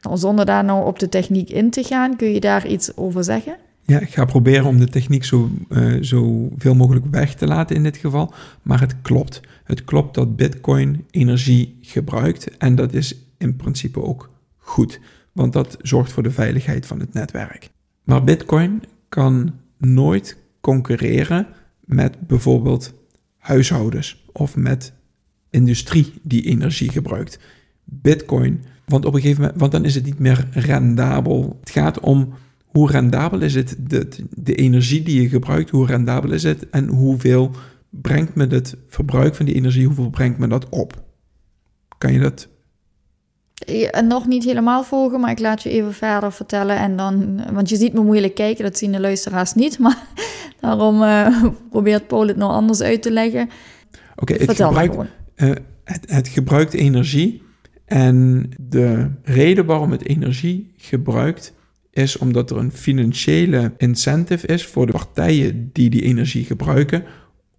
Nou, 0.00 0.16
zonder 0.16 0.46
daar 0.46 0.64
nou 0.64 0.86
op 0.86 0.98
de 0.98 1.08
techniek 1.08 1.50
in 1.50 1.70
te 1.70 1.82
gaan, 1.82 2.16
kun 2.16 2.32
je 2.32 2.40
daar 2.40 2.66
iets 2.66 2.96
over 2.96 3.24
zeggen? 3.24 3.56
Ja, 3.82 4.00
ik 4.00 4.14
ga 4.14 4.24
proberen 4.24 4.64
om 4.64 4.78
de 4.78 4.88
techniek 4.88 5.24
zo, 5.24 5.50
uh, 5.68 6.02
zo 6.02 6.48
veel 6.56 6.74
mogelijk 6.74 7.06
weg 7.10 7.34
te 7.34 7.46
laten 7.46 7.76
in 7.76 7.82
dit 7.82 7.96
geval. 7.96 8.32
Maar 8.62 8.80
het 8.80 8.94
klopt. 9.02 9.40
Het 9.64 9.84
klopt 9.84 10.14
dat 10.14 10.36
Bitcoin 10.36 11.04
energie 11.10 11.78
gebruikt. 11.80 12.56
En 12.56 12.74
dat 12.74 12.92
is 12.92 13.16
in 13.38 13.56
principe 13.56 14.02
ook 14.02 14.30
goed. 14.56 15.00
want 15.32 15.52
dat 15.52 15.76
zorgt 15.82 16.12
voor 16.12 16.22
de 16.22 16.30
veiligheid 16.30 16.86
van 16.86 17.00
het 17.00 17.12
netwerk. 17.12 17.70
Maar 18.04 18.24
Bitcoin 18.24 18.82
kan 19.08 19.54
nooit 19.78 20.36
concurreren 20.60 21.46
met 21.84 22.26
bijvoorbeeld 22.26 22.92
huishoudens 23.38 24.24
of 24.32 24.56
met 24.56 24.92
industrie 25.54 26.12
die 26.22 26.42
energie 26.42 26.90
gebruikt. 26.90 27.38
Bitcoin, 27.84 28.64
want 28.84 29.04
op 29.04 29.14
een 29.14 29.20
gegeven 29.20 29.42
moment, 29.42 29.60
want 29.60 29.72
dan 29.72 29.84
is 29.84 29.94
het 29.94 30.04
niet 30.04 30.18
meer 30.18 30.48
rendabel. 30.52 31.56
Het 31.60 31.70
gaat 31.70 32.00
om 32.00 32.34
hoe 32.64 32.90
rendabel 32.90 33.40
is 33.40 33.54
het, 33.54 33.76
de, 33.78 34.08
de 34.30 34.54
energie 34.54 35.02
die 35.02 35.22
je 35.22 35.28
gebruikt, 35.28 35.70
hoe 35.70 35.86
rendabel 35.86 36.32
is 36.32 36.42
het 36.42 36.70
en 36.70 36.86
hoeveel 36.86 37.50
brengt 37.90 38.34
me 38.34 38.46
het 38.46 38.76
verbruik 38.88 39.34
van 39.34 39.46
die 39.46 39.54
energie, 39.54 39.86
hoeveel 39.86 40.10
brengt 40.10 40.38
me 40.38 40.46
dat 40.46 40.68
op? 40.68 41.02
Kan 41.98 42.12
je 42.12 42.18
dat 42.18 42.48
ja, 43.54 44.00
nog 44.00 44.26
niet 44.26 44.44
helemaal 44.44 44.84
volgen, 44.84 45.20
maar 45.20 45.30
ik 45.30 45.38
laat 45.38 45.62
je 45.62 45.70
even 45.70 45.94
verder 45.94 46.32
vertellen. 46.32 46.76
En 46.76 46.96
dan, 46.96 47.40
want 47.52 47.68
je 47.68 47.76
ziet 47.76 47.92
me 47.92 48.00
moeilijk 48.00 48.34
kijken, 48.34 48.64
dat 48.64 48.78
zien 48.78 48.92
de 48.92 49.00
luisteraars 49.00 49.54
niet. 49.54 49.78
Maar 49.84 50.06
daarom 50.60 51.02
uh, 51.02 51.44
probeert 51.70 52.06
Paul 52.06 52.26
het 52.26 52.36
nou 52.36 52.52
anders 52.52 52.80
uit 52.80 53.02
te 53.02 53.10
leggen. 53.10 53.42
Oké, 54.16 54.32
okay, 54.32 54.46
het, 54.46 54.56
gebruikt, 54.56 54.96
uh, 55.36 55.50
het, 55.84 56.04
het 56.06 56.28
gebruikt 56.28 56.74
energie. 56.74 57.42
En 57.84 58.50
de 58.60 59.10
reden 59.22 59.66
waarom 59.66 59.90
het 59.90 60.06
energie 60.06 60.72
gebruikt, 60.76 61.52
is 61.90 62.18
omdat 62.18 62.50
er 62.50 62.56
een 62.56 62.72
financiële 62.72 63.72
incentive 63.76 64.46
is 64.46 64.66
voor 64.66 64.86
de 64.86 64.92
partijen 64.92 65.70
die 65.72 65.90
die 65.90 66.02
energie 66.02 66.44
gebruiken 66.44 67.04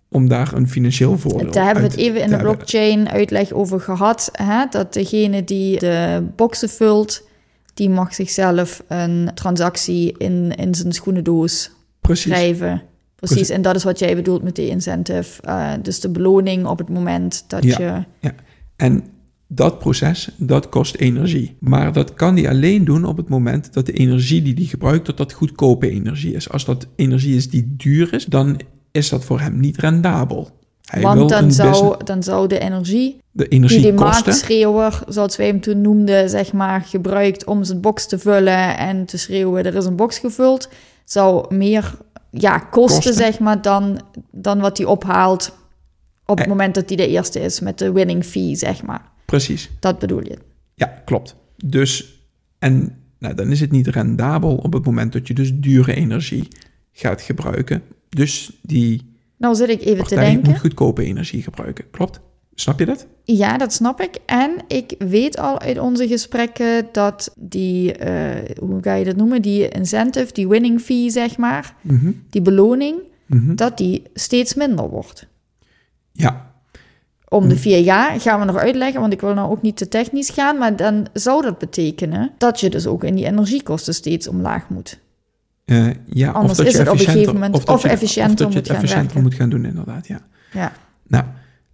om 0.10 0.28
daar 0.28 0.54
een 0.54 0.70
financieel 0.70 1.18
voordeel 1.18 1.52
Daar 1.52 1.66
hebben 1.66 1.84
we 1.84 1.90
het 1.90 1.98
even 1.98 2.22
in 2.22 2.30
de 2.30 2.38
blockchain 2.38 3.10
uitleg 3.10 3.52
over 3.52 3.80
gehad. 3.80 4.30
Hè? 4.32 4.66
Dat 4.70 4.94
degene 4.94 5.44
die 5.44 5.80
de 5.80 6.28
boxen 6.36 6.70
vult, 6.70 7.28
die 7.74 7.90
mag 7.90 8.14
zichzelf 8.14 8.84
een 8.88 9.32
transactie 9.34 10.16
in, 10.18 10.56
in 10.56 10.76
zijn 10.76 10.92
schoenendoos 10.92 11.72
Precies. 12.02 12.32
schrijven. 12.32 12.82
Precies. 13.16 13.50
en 13.50 13.62
dat 13.62 13.76
is 13.76 13.84
wat 13.84 14.00
jij 14.00 14.16
bedoelt 14.16 14.44
met 14.44 14.56
de 14.56 14.68
incentive. 14.68 15.42
Uh, 15.48 15.72
dus 15.82 16.00
de 16.00 16.10
beloning 16.10 16.66
op 16.66 16.78
het 16.78 16.90
moment 16.90 17.44
dat 17.48 17.64
ja, 17.64 17.78
je... 17.80 18.04
Ja, 18.20 18.36
en 18.76 19.04
dat 19.48 19.80
proces, 19.80 20.30
dat 20.38 20.70
kost 20.70 20.96
energie. 20.96 21.58
Maar 21.60 21.94
dat 21.94 22.14
kan 22.14 22.36
die 22.36 22.50
alleen 22.50 22.86
doen 22.86 23.06
op 23.06 23.18
het 23.18 23.30
moment 23.30 23.74
dat 23.74 23.86
de 23.86 23.94
energie 23.94 24.42
die 24.42 24.54
die 24.54 24.68
gebruikt, 24.68 25.06
dat 25.06 25.18
dat 25.18 25.34
goedkope 25.34 25.90
energie 25.90 26.34
is. 26.34 26.50
Als 26.50 26.66
dat 26.66 26.88
energie 26.96 27.36
is 27.36 27.50
die 27.50 27.74
duur 27.78 28.14
is, 28.14 28.26
dan 28.26 28.60
is 28.92 29.10
dat 29.10 29.26
voor 29.26 29.40
hem 29.40 29.60
niet 29.60 29.78
rendabel. 29.78 30.50
Hij 30.86 31.02
Want 31.02 31.30
dan 31.30 31.52
zou, 31.52 32.04
dan 32.04 32.24
zou 32.24 32.48
de 32.48 32.60
energie, 32.60 33.22
de 33.32 33.48
energie 33.48 33.82
die 33.82 33.92
de 33.92 33.98
marktschreeuwer, 33.98 35.04
zoals 35.08 35.36
wij 35.36 35.48
hem 35.48 35.62
toen 35.62 35.82
noemden, 35.82 36.30
zeg 36.30 36.54
maar, 36.54 36.82
gebruikt 36.82 37.46
om 37.46 37.64
zijn 37.64 37.82
box 37.82 38.08
te 38.08 38.20
vullen 38.20 38.78
en 38.78 39.06
te 39.06 39.18
schreeuwen, 39.18 39.66
er 39.66 39.76
is 39.76 39.86
een 39.86 39.96
box 39.96 40.20
gevuld, 40.20 40.70
zou 41.06 41.56
meer 41.56 41.98
ja, 42.38 42.60
kosten, 42.60 43.14
zeg 43.14 43.40
maar, 43.40 43.62
dan, 43.62 44.02
dan 44.32 44.60
wat 44.60 44.78
hij 44.78 44.88
ophaalt 44.88 45.58
op 46.26 46.38
het 46.38 46.46
eh. 46.46 46.52
moment 46.52 46.76
dat 46.76 46.88
hij 46.88 46.98
de 46.98 47.08
eerste 47.08 47.40
is 47.40 47.60
met 47.60 47.78
de 47.78 47.92
winning 47.92 48.26
fee, 48.26 48.56
zeg 48.56 48.84
maar. 48.84 49.12
Precies. 49.26 49.70
Dat 49.80 50.00
bedoel 50.00 50.24
je? 50.24 50.38
Ja, 50.74 51.02
klopt. 51.06 51.36
Dus, 51.56 52.20
en 52.60 52.98
nou, 53.20 53.34
dan 53.34 53.52
is 53.52 53.60
het 53.60 53.72
niet 53.72 53.88
rendabel 53.88 54.56
op 54.56 54.74
het 54.74 54.86
moment 54.86 55.14
dat 55.14 55.28
je 55.28 55.34
dus 55.34 55.52
dure 55.54 55.94
energie 55.94 56.48
gaat 56.92 57.22
gebruiken. 57.22 57.82
Dus 58.10 58.52
die. 58.62 59.14
Nou 59.38 59.56
zit 59.56 59.70
ik 59.70 59.82
even 59.82 60.06
te 60.06 60.16
denken. 60.16 60.50
moet 60.50 60.60
goedkope 60.60 61.04
energie 61.04 61.42
gebruiken. 61.42 61.90
Klopt? 61.92 62.20
Snap 62.56 62.80
je 62.80 62.86
dat? 62.86 63.08
Ja, 63.24 63.58
dat 63.58 63.74
snap 63.74 64.02
ik. 64.02 64.18
En 64.26 64.52
ik 64.68 64.96
weet 64.98 65.38
al 65.38 65.60
uit 65.60 65.80
onze 65.80 66.08
gesprekken 66.08 66.88
dat 66.92 67.34
die, 67.36 68.06
uh, 68.06 68.30
hoe 68.60 68.82
ga 68.82 68.94
je 68.94 69.06
dat 69.06 69.16
noemen, 69.16 69.42
die 69.42 69.70
incentive, 69.70 70.34
die 70.34 70.48
winning 70.48 70.82
fee, 70.82 71.10
zeg 71.10 71.38
maar, 71.38 71.76
mhm. 71.82 72.12
die 72.30 72.42
beloning, 72.42 73.00
mhm. 73.26 73.56
dat 73.56 73.78
die 73.78 74.04
steeds 74.14 74.54
minder 74.54 74.90
wordt. 74.90 75.28
Ja. 76.12 76.54
Om 77.30 77.42
de 77.42 77.54
mhm. 77.54 77.58
vier 77.58 77.80
jaar 77.80 78.20
gaan 78.22 78.40
we 78.40 78.46
nog 78.46 78.58
uitleggen, 78.58 79.02
want 79.02 79.14
ik 79.14 79.22
wil 79.22 79.34
nou 79.34 79.52
ook 79.52 79.62
niet 79.62 79.78
te 79.78 79.88
technisch 79.88 80.30
gaan, 80.30 80.58
maar 80.58 80.76
dan 80.76 81.08
zou 81.14 81.42
dat 81.42 81.58
betekenen 81.58 82.32
dat 82.38 82.60
je 82.60 82.70
dus 82.70 82.88
ook 82.88 83.04
in 83.04 83.16
die 83.16 83.26
energiekosten 83.26 83.94
steeds 83.94 84.28
omlaag 84.28 84.70
moet. 84.70 85.00
Uh, 85.66 85.90
ja, 86.06 86.32
Anders 86.32 86.52
of 86.52 86.58
dat 86.58 86.66
is 86.66 86.72
je 86.72 86.80
het 86.80 86.88
op 86.88 87.00
een 87.00 87.06
gegeven 87.06 87.34
moment 87.34 87.56
of, 87.56 87.66
of 87.66 87.84
efficiënter, 87.84 88.46
of 88.46 88.54
dat 88.54 88.66
je 88.66 88.72
het 88.72 88.84
efficiënter 88.84 89.22
moet 89.22 89.34
gaan 89.34 89.50
doen, 89.50 89.66
inderdaad. 89.66 90.08
Ja. 90.08 90.20
ja. 90.54 90.72
Nou, 91.08 91.24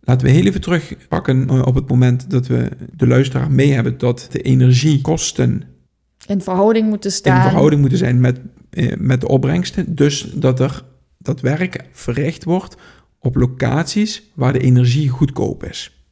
laten 0.01 0.27
we 0.27 0.33
heel 0.33 0.45
even 0.45 0.61
terugpakken 0.61 1.49
eh, 1.49 1.65
op 1.65 1.75
het 1.75 1.89
moment 1.89 2.29
dat 2.29 2.47
we 2.47 2.69
de 2.95 3.07
luisteraar 3.07 3.51
mee 3.51 3.73
hebben 3.73 3.97
dat 3.97 4.27
de 4.31 4.41
energiekosten 4.41 5.63
in 6.25 6.41
verhouding 6.41 6.89
moeten 6.89 7.11
staan. 7.11 7.35
In 7.35 7.41
verhouding 7.41 7.81
moeten 7.81 7.99
zijn 7.99 8.19
met, 8.19 8.39
eh, 8.69 8.97
met 8.97 9.21
de 9.21 9.27
opbrengsten. 9.27 9.95
Dus 9.95 10.31
dat 10.33 10.59
er 10.59 10.83
dat 11.17 11.41
werk 11.41 11.85
verricht 11.91 12.43
wordt 12.43 12.75
op 13.19 13.35
locaties 13.35 14.31
waar 14.33 14.53
de 14.53 14.59
energie 14.59 15.09
goedkoop 15.09 15.63
is. 15.63 16.05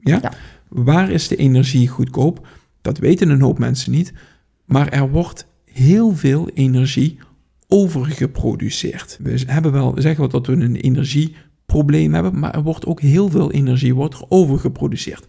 Ja? 0.00 0.18
ja? 0.22 0.32
Waar 0.68 1.10
is 1.10 1.28
de 1.28 1.36
energie 1.36 1.88
goedkoop? 1.88 2.46
Dat 2.82 2.98
weten 2.98 3.28
een 3.28 3.40
hoop 3.40 3.58
mensen 3.58 3.92
niet. 3.92 4.12
Maar 4.64 4.88
er 4.88 5.10
wordt 5.10 5.46
heel 5.64 6.16
veel 6.16 6.48
energie 6.48 7.18
overgeproduceerd. 7.68 9.18
We 9.22 9.42
hebben 9.46 9.72
wel, 9.72 9.94
zeggen 9.96 10.20
wel 10.20 10.28
dat 10.28 10.46
we 10.46 10.52
een 10.52 10.76
energieprobleem 11.66 12.14
hebben, 12.14 12.38
maar 12.38 12.54
er 12.54 12.62
wordt 12.62 12.86
ook 12.86 13.00
heel 13.00 13.28
veel 13.28 13.52
energie 13.52 13.94
wordt 13.94 14.14
er 14.14 14.24
overgeproduceerd. 14.28 15.24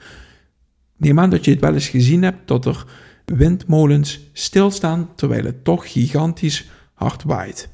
Neem 0.97 1.19
aan 1.19 1.29
dat 1.29 1.45
je 1.45 1.51
het 1.51 1.59
wel 1.59 1.73
eens 1.73 1.89
gezien 1.89 2.23
hebt 2.23 2.47
dat 2.47 2.65
er 2.65 2.85
windmolens 3.25 4.29
stilstaan 4.33 5.09
terwijl 5.15 5.45
het 5.45 5.63
toch 5.63 5.91
gigantisch 5.91 6.69
hard 6.93 7.23
waait. 7.23 7.69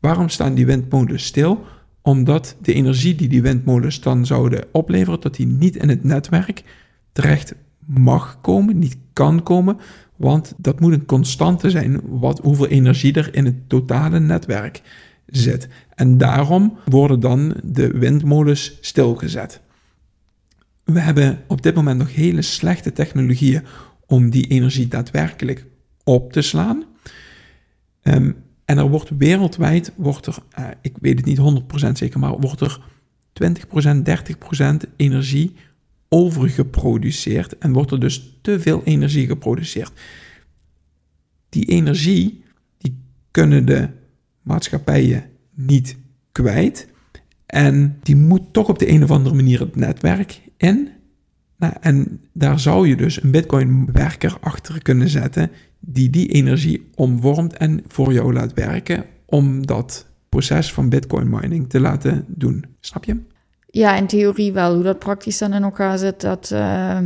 Waarom 0.00 0.28
staan 0.28 0.54
die 0.54 0.66
windmolens 0.66 1.24
stil? 1.24 1.64
Omdat 2.02 2.56
de 2.62 2.72
energie 2.72 3.14
die 3.14 3.28
die 3.28 3.42
windmolens 3.42 4.00
dan 4.00 4.26
zouden 4.26 4.64
opleveren, 4.72 5.20
dat 5.20 5.34
die 5.34 5.46
niet 5.46 5.76
in 5.76 5.88
het 5.88 6.04
netwerk 6.04 6.64
terecht 7.12 7.54
mag 7.86 8.38
komen, 8.40 8.78
niet 8.78 8.96
kan 9.12 9.42
komen, 9.42 9.76
want 10.16 10.54
dat 10.56 10.80
moet 10.80 10.92
een 10.92 11.06
constante 11.06 11.70
zijn 11.70 12.00
wat, 12.04 12.38
hoeveel 12.38 12.66
energie 12.66 13.12
er 13.12 13.34
in 13.34 13.44
het 13.44 13.68
totale 13.68 14.20
netwerk 14.20 14.82
zit. 15.30 15.68
En 15.94 16.18
daarom 16.18 16.78
worden 16.84 17.20
dan 17.20 17.54
de 17.64 17.90
windmolens 17.90 18.78
stilgezet. 18.80 19.60
We 20.84 21.00
hebben 21.00 21.42
op 21.46 21.62
dit 21.62 21.74
moment 21.74 21.98
nog 21.98 22.14
hele 22.14 22.42
slechte 22.42 22.92
technologieën 22.92 23.62
om 24.06 24.30
die 24.30 24.46
energie 24.46 24.88
daadwerkelijk 24.88 25.66
op 26.04 26.32
te 26.32 26.42
slaan. 26.42 26.84
Um, 28.02 28.36
en 28.64 28.78
er 28.78 28.88
wordt 28.88 29.10
wereldwijd, 29.18 29.92
wordt 29.96 30.26
er, 30.26 30.36
uh, 30.58 30.68
ik 30.82 30.94
weet 31.00 31.16
het 31.16 31.26
niet 31.26 31.64
100% 31.88 31.92
zeker, 31.92 32.18
maar 32.18 32.38
wordt 32.38 32.60
er 32.60 32.80
20%, 33.32 34.02
30% 34.86 34.94
energie 34.96 35.54
overgeproduceerd 36.08 37.58
en 37.58 37.72
wordt 37.72 37.90
er 37.90 38.00
dus 38.00 38.38
te 38.42 38.60
veel 38.60 38.82
energie 38.84 39.26
geproduceerd. 39.26 39.92
Die 41.48 41.64
energie, 41.64 42.44
die 42.78 43.00
kunnen 43.30 43.64
de 43.64 43.88
maatschappijen 44.42 45.24
niet 45.54 45.96
kwijt 46.32 46.88
en 47.46 47.98
die 48.02 48.16
moet 48.16 48.52
toch 48.52 48.68
op 48.68 48.78
de 48.78 48.90
een 48.90 49.02
of 49.02 49.10
andere 49.10 49.34
manier 49.34 49.60
het 49.60 49.76
netwerk 49.76 50.40
in. 50.56 50.88
Nou, 51.56 51.72
en 51.80 52.20
daar 52.32 52.60
zou 52.60 52.88
je 52.88 52.96
dus 52.96 53.22
een 53.22 53.30
Bitcoin-werker 53.30 54.36
achter 54.40 54.82
kunnen 54.82 55.08
zetten 55.08 55.50
die 55.78 56.10
die 56.10 56.28
energie 56.28 56.90
omvormt 56.94 57.56
en 57.56 57.82
voor 57.86 58.12
jou 58.12 58.32
laat 58.32 58.52
werken 58.52 59.04
om 59.26 59.66
dat 59.66 60.06
proces 60.28 60.72
van 60.72 60.88
Bitcoin 60.88 61.30
mining 61.30 61.68
te 61.68 61.80
laten 61.80 62.24
doen. 62.28 62.64
Snap 62.80 63.04
je? 63.04 63.16
Ja, 63.66 63.96
in 63.96 64.06
theorie 64.06 64.52
wel. 64.52 64.74
Hoe 64.74 64.82
dat 64.82 64.98
praktisch 64.98 65.38
dan 65.38 65.52
in 65.52 65.62
elkaar 65.62 65.98
zit, 65.98 66.20
dat. 66.20 66.50
Uh, 66.52 66.98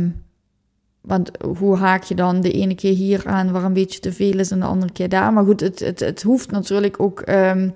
want 1.05 1.31
hoe 1.57 1.77
haak 1.77 2.03
je 2.03 2.15
dan 2.15 2.41
de 2.41 2.51
ene 2.51 2.75
keer 2.75 2.93
hier 2.93 3.25
aan 3.25 3.51
waar 3.51 3.63
een 3.63 3.73
beetje 3.73 3.99
te 3.99 4.13
veel 4.13 4.39
is 4.39 4.51
en 4.51 4.59
de 4.59 4.65
andere 4.65 4.91
keer 4.91 5.09
daar? 5.09 5.33
Maar 5.33 5.45
goed, 5.45 5.59
het, 5.59 5.79
het, 5.79 5.99
het 5.99 6.21
hoeft 6.21 6.51
natuurlijk 6.51 6.99
ook 6.99 7.23
um, 7.29 7.73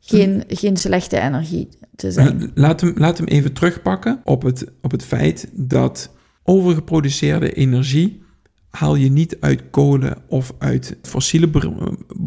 geen, 0.00 0.44
geen 0.48 0.76
slechte 0.76 1.20
energie 1.20 1.68
te 1.96 2.10
zijn. 2.10 2.50
Laat 2.54 2.80
hem, 2.80 2.92
laat 2.96 3.18
hem 3.18 3.26
even 3.26 3.52
terugpakken 3.52 4.20
op 4.24 4.42
het, 4.42 4.66
op 4.82 4.90
het 4.90 5.04
feit 5.04 5.48
dat 5.52 6.10
overgeproduceerde 6.42 7.52
energie 7.52 8.24
haal 8.70 8.94
je 8.94 9.10
niet 9.10 9.36
uit 9.40 9.62
kolen 9.70 10.16
of 10.28 10.52
uit 10.58 10.96
fossiele 11.02 11.50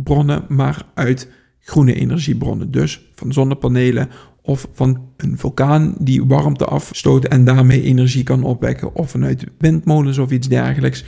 bronnen, 0.04 0.46
maar 0.48 0.86
uit 0.94 1.30
groene 1.60 1.94
energiebronnen. 1.94 2.72
Dus 2.72 3.10
van 3.16 3.34
zonnepanelen 3.34 4.10
of 4.50 4.68
van 4.74 5.02
een 5.18 5.38
vulkaan 5.38 5.96
die 6.00 6.26
warmte 6.26 6.66
afstoot 6.66 7.26
en 7.26 7.46
daarmee 7.46 7.82
energie 7.82 8.24
kan 8.24 8.44
opwekken, 8.44 8.96
of 8.96 9.10
vanuit 9.10 9.44
windmolens 9.58 10.18
of 10.18 10.32
iets 10.32 10.48
dergelijks. 10.48 11.06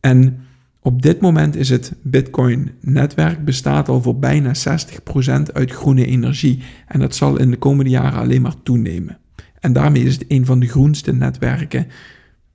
En 0.00 0.38
op 0.82 1.02
dit 1.02 1.20
moment 1.20 1.56
is 1.56 1.68
het 1.68 1.92
Bitcoin-netwerk 2.02 3.44
bestaat 3.44 3.88
al 3.88 4.02
voor 4.02 4.18
bijna 4.18 4.52
60% 4.54 5.52
uit 5.52 5.70
groene 5.70 6.06
energie. 6.06 6.62
En 6.86 7.00
dat 7.00 7.14
zal 7.14 7.38
in 7.38 7.50
de 7.50 7.56
komende 7.56 7.90
jaren 7.90 8.18
alleen 8.18 8.42
maar 8.42 8.62
toenemen. 8.62 9.18
En 9.60 9.72
daarmee 9.72 10.02
is 10.02 10.14
het 10.14 10.24
een 10.28 10.46
van 10.46 10.60
de 10.60 10.68
groenste 10.68 11.12
netwerken 11.12 11.86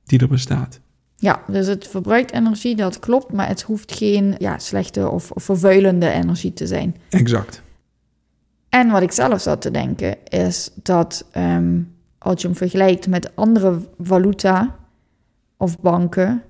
die 0.05 0.19
er 0.19 0.27
bestaat. 0.27 0.79
Ja, 1.15 1.43
dus 1.47 1.67
het 1.67 1.87
verbruikt 1.87 2.33
energie, 2.33 2.75
dat 2.75 2.99
klopt, 2.99 3.31
maar 3.31 3.47
het 3.47 3.61
hoeft 3.61 3.91
geen 3.95 4.35
ja, 4.37 4.59
slechte 4.59 5.09
of, 5.09 5.31
of 5.31 5.43
vervuilende 5.43 6.09
energie 6.09 6.53
te 6.53 6.67
zijn. 6.67 6.95
Exact. 7.09 7.61
En 8.71 8.89
wat 8.91 9.01
ik 9.01 9.11
zelf 9.11 9.41
zat 9.41 9.61
te 9.61 9.71
denken 9.71 10.15
is 10.23 10.71
dat 10.83 11.25
ehm, 11.31 11.81
als 12.17 12.41
je 12.41 12.47
hem 12.47 12.57
vergelijkt 12.57 13.07
met 13.07 13.35
andere 13.35 13.79
valuta 13.99 14.75
of 15.57 15.79
banken, 15.79 16.43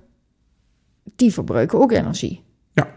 die 1.16 1.32
verbruiken 1.32 1.80
ook 1.80 1.92
energie. 1.92 2.42
Ja. 2.72 2.88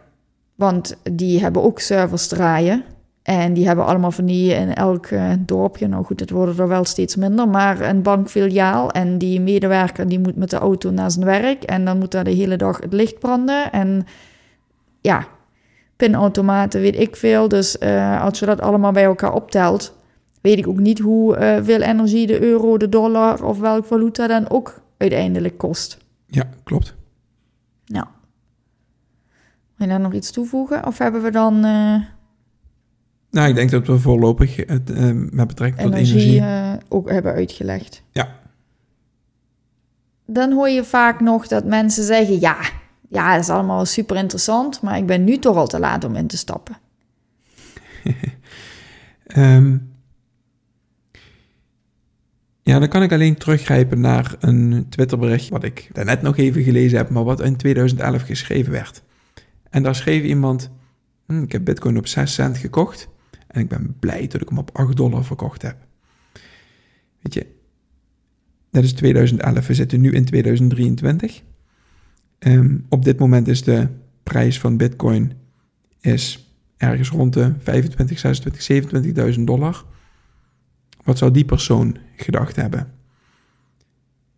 Want 0.55 0.97
die 1.11 1.41
hebben 1.41 1.63
ook 1.63 1.79
servers 1.79 2.27
draaien. 2.27 2.83
En 3.23 3.53
die 3.53 3.67
hebben 3.67 3.85
allemaal 3.85 4.11
van 4.11 4.25
die 4.25 4.53
in 4.53 4.73
elk 4.73 5.05
eh, 5.05 5.31
dorpje. 5.39 5.87
Nou 5.87 6.05
goed, 6.05 6.19
het 6.19 6.29
worden 6.29 6.57
er 6.57 6.67
wel 6.67 6.85
steeds 6.85 7.15
minder. 7.15 7.47
Maar 7.49 7.81
een 7.81 8.01
bankfiliaal. 8.01 8.91
En 8.91 9.17
die 9.17 9.41
medewerker 9.41 10.07
die 10.07 10.19
moet 10.19 10.35
met 10.35 10.49
de 10.49 10.57
auto 10.57 10.91
naar 10.91 11.11
zijn 11.11 11.25
werk. 11.25 11.63
En 11.63 11.85
dan 11.85 11.97
moet 11.97 12.11
daar 12.11 12.23
de 12.23 12.31
hele 12.31 12.57
dag 12.57 12.81
het 12.81 12.93
licht 12.93 13.19
branden. 13.19 13.71
En 13.71 14.05
ja, 15.01 15.27
pinautomaten 15.95 16.81
weet 16.81 16.99
ik 16.99 17.15
veel. 17.15 17.47
Dus 17.47 17.77
eh, 17.77 18.21
als 18.23 18.39
je 18.39 18.45
dat 18.45 18.61
allemaal 18.61 18.91
bij 18.91 19.03
elkaar 19.03 19.33
optelt, 19.33 19.95
weet 20.41 20.57
ik 20.57 20.67
ook 20.67 20.79
niet 20.79 20.99
hoe 20.99 21.35
eh, 21.35 21.63
veel 21.63 21.81
energie 21.81 22.27
de 22.27 22.41
euro, 22.41 22.77
de 22.77 22.89
dollar 22.89 23.43
of 23.43 23.59
welk 23.59 23.85
valuta 23.85 24.27
dan 24.27 24.49
ook 24.49 24.81
uiteindelijk 24.97 25.57
kost. 25.57 25.97
Ja, 26.27 26.49
klopt. 26.63 26.95
Nou. 27.85 28.05
Wil 29.75 29.87
je 29.87 29.93
daar 29.93 30.01
nog 30.01 30.13
iets 30.13 30.31
toevoegen? 30.31 30.85
Of 30.85 30.97
hebben 30.97 31.23
we 31.23 31.31
dan 31.31 31.55
eh, 31.55 31.95
Nou, 33.29 33.49
ik 33.49 33.55
denk 33.55 33.71
dat 33.71 33.87
we 33.87 33.99
voorlopig 33.99 34.55
het 34.55 35.13
met 35.33 35.47
betrekking 35.47 35.81
tot 35.81 35.93
energie, 35.93 36.41
energie... 36.41 36.79
ook 36.89 37.09
hebben 37.09 37.33
uitgelegd? 37.33 38.03
Ja. 38.11 38.39
Dan 40.25 40.51
hoor 40.51 40.69
je 40.69 40.83
vaak 40.83 41.19
nog 41.19 41.47
dat 41.47 41.65
mensen 41.65 42.03
zeggen: 42.03 42.39
ja, 42.39 42.57
ja, 43.09 43.33
dat 43.33 43.43
is 43.43 43.49
allemaal 43.49 43.85
super 43.85 44.15
interessant, 44.15 44.81
maar 44.81 44.97
ik 44.97 45.05
ben 45.05 45.23
nu 45.23 45.37
toch 45.37 45.55
al 45.55 45.67
te 45.67 45.79
laat 45.79 46.03
om 46.03 46.15
in 46.15 46.27
te 46.27 46.37
stappen. 46.37 46.77
Ehm, 49.25 49.77
ja, 52.61 52.79
dan 52.79 52.87
kan 52.87 53.03
ik 53.03 53.11
alleen 53.11 53.35
teruggrijpen 53.35 53.99
naar 53.99 54.35
een 54.39 54.85
Twitterbericht 54.89 55.49
wat 55.49 55.63
ik 55.63 55.89
daarnet 55.93 56.21
nog 56.21 56.37
even 56.37 56.63
gelezen 56.63 56.97
heb, 56.97 57.09
maar 57.09 57.23
wat 57.23 57.41
in 57.41 57.55
2011 57.55 58.21
geschreven 58.21 58.71
werd. 58.71 59.03
En 59.69 59.83
daar 59.83 59.95
schreef 59.95 60.23
iemand, 60.23 60.71
hm, 61.25 61.41
ik 61.41 61.51
heb 61.51 61.65
bitcoin 61.65 61.97
op 61.97 62.07
6 62.07 62.33
cent 62.33 62.57
gekocht 62.57 63.09
en 63.47 63.61
ik 63.61 63.67
ben 63.67 63.95
blij 63.99 64.27
dat 64.27 64.41
ik 64.41 64.49
hem 64.49 64.57
op 64.57 64.69
8 64.73 64.95
dollar 64.95 65.23
verkocht 65.23 65.61
heb. 65.61 65.77
Weet 67.21 67.33
je, 67.33 67.47
dat 68.71 68.83
is 68.83 68.93
2011, 68.93 69.67
we 69.67 69.73
zitten 69.73 70.01
nu 70.01 70.11
in 70.11 70.25
2023. 70.25 71.43
Ehm, 72.39 72.77
op 72.89 73.03
dit 73.03 73.19
moment 73.19 73.47
is 73.47 73.63
de 73.63 73.87
prijs 74.23 74.59
van 74.59 74.77
bitcoin 74.77 75.33
is 75.99 76.49
ergens 76.77 77.09
rond 77.09 77.33
de 77.33 77.53
25, 77.59 78.19
26, 78.19 78.61
27.000 79.37 79.47
dollar. 79.47 79.85
Wat 81.03 81.17
zou 81.17 81.31
die 81.31 81.45
persoon 81.45 81.97
gedacht 82.15 82.55
hebben? 82.55 82.93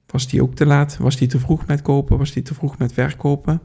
Was 0.05 0.27
die 0.27 0.41
ook 0.41 0.55
te 0.55 0.65
laat? 0.65 0.97
Was 0.97 1.17
die 1.17 1.27
te 1.27 1.39
vroeg 1.39 1.65
met 1.65 1.81
kopen? 1.81 2.17
Was 2.17 2.31
die 2.31 2.43
te 2.43 2.53
vroeg 2.53 2.77
met 2.77 2.93
verkopen? 2.93 3.61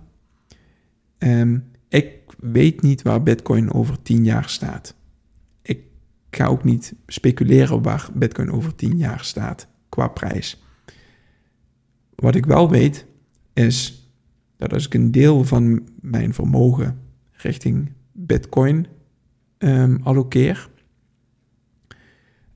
Ehm, 1.19 1.59
ik 1.89 2.19
weet 2.39 2.83
niet 2.83 3.03
waar 3.03 3.23
Bitcoin 3.23 3.73
over 3.73 4.03
10 4.03 4.25
jaar 4.25 4.49
staat. 4.49 4.95
Ik 5.63 5.81
ga 6.31 6.47
ook 6.47 6.65
niet 6.65 6.95
speculeren 7.07 7.83
waar 7.83 8.09
Bitcoin 8.15 8.51
over 8.51 8.75
10 8.75 8.99
jaar 8.99 9.25
staat 9.25 9.67
qua 9.89 10.09
prijs. 10.09 10.63
Wat 12.15 12.35
ik 12.35 12.47
wel 12.47 12.71
weet 12.71 13.07
is 13.53 14.02
dat 14.63 14.73
als 14.73 14.87
ik 14.87 14.95
een 14.95 15.11
deel 15.11 15.45
van 15.45 15.89
mijn 16.01 16.35
vermogen 16.35 16.99
richting 17.33 17.93
Bitcoin 18.13 18.87
um, 19.59 20.01
allokeer. 20.03 20.69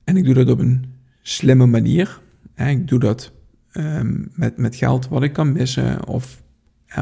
En 0.03 0.17
ik 0.17 0.23
doe 0.23 0.33
dat 0.33 0.49
op 0.49 0.59
een 0.59 0.85
slimme 1.21 1.65
manier. 1.65 2.19
Ik 2.55 2.87
doe 2.87 2.99
dat 2.99 3.31
um, 3.73 4.31
met, 4.33 4.57
met 4.57 4.75
geld 4.75 5.07
wat 5.07 5.23
ik 5.23 5.33
kan 5.33 5.51
missen 5.51 6.07
of 6.07 6.43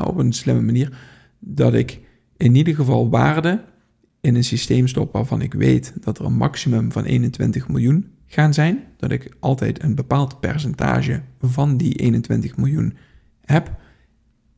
op 0.03 0.17
een 0.17 0.33
slimme 0.33 0.61
manier. 0.61 0.97
Dat 1.39 1.73
ik 1.73 1.99
in 2.37 2.55
ieder 2.55 2.75
geval 2.75 3.09
waarde 3.09 3.63
in 4.21 4.35
een 4.35 4.43
systeem 4.43 4.87
stop 4.87 5.13
waarvan 5.13 5.41
ik 5.41 5.53
weet 5.53 5.93
dat 6.01 6.19
er 6.19 6.25
een 6.25 6.37
maximum 6.37 6.91
van 6.91 7.03
21 7.03 7.67
miljoen 7.67 8.07
gaan 8.25 8.53
zijn. 8.53 8.83
Dat 8.97 9.11
ik 9.11 9.35
altijd 9.39 9.83
een 9.83 9.95
bepaald 9.95 10.39
percentage 10.39 11.21
van 11.41 11.77
die 11.77 11.93
21 11.93 12.57
miljoen 12.57 12.97
heb. 13.41 13.83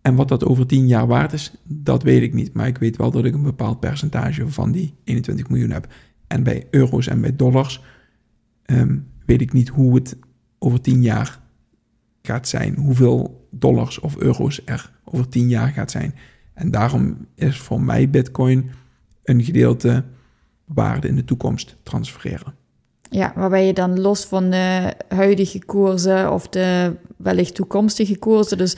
En 0.07 0.15
wat 0.15 0.27
dat 0.27 0.45
over 0.45 0.67
10 0.67 0.87
jaar 0.87 1.07
waard 1.07 1.33
is, 1.33 1.53
dat 1.63 2.03
weet 2.03 2.21
ik 2.21 2.33
niet. 2.33 2.53
Maar 2.53 2.67
ik 2.67 2.77
weet 2.77 2.97
wel 2.97 3.11
dat 3.11 3.25
ik 3.25 3.33
een 3.33 3.41
bepaald 3.41 3.79
percentage 3.79 4.49
van 4.49 4.71
die 4.71 4.93
21 5.03 5.49
miljoen 5.49 5.69
heb. 5.69 5.87
En 6.27 6.43
bij 6.43 6.67
euro's 6.71 7.07
en 7.07 7.21
bij 7.21 7.35
dollars 7.35 7.83
um, 8.65 9.07
weet 9.25 9.41
ik 9.41 9.53
niet 9.53 9.69
hoe 9.69 9.95
het 9.95 10.17
over 10.59 10.81
10 10.81 11.01
jaar 11.01 11.39
gaat 12.21 12.47
zijn. 12.47 12.75
Hoeveel 12.75 13.47
dollars 13.51 13.99
of 13.99 14.17
euro's 14.17 14.61
er 14.65 14.91
over 15.03 15.29
10 15.29 15.49
jaar 15.49 15.67
gaat 15.67 15.91
zijn. 15.91 16.15
En 16.53 16.71
daarom 16.71 17.27
is 17.35 17.57
voor 17.57 17.81
mij 17.81 18.09
Bitcoin 18.09 18.69
een 19.23 19.43
gedeelte 19.43 20.03
waarde 20.65 21.07
in 21.07 21.15
de 21.15 21.25
toekomst 21.25 21.77
transfereren. 21.83 22.53
Ja, 23.09 23.33
waarbij 23.35 23.65
je 23.65 23.73
dan 23.73 23.99
los 23.99 24.25
van 24.25 24.49
de 24.49 24.93
huidige 25.07 25.65
koersen 25.65 26.33
of 26.33 26.47
de 26.47 26.95
wellicht 27.17 27.55
toekomstige 27.55 28.17
koersen, 28.17 28.57
dus 28.57 28.77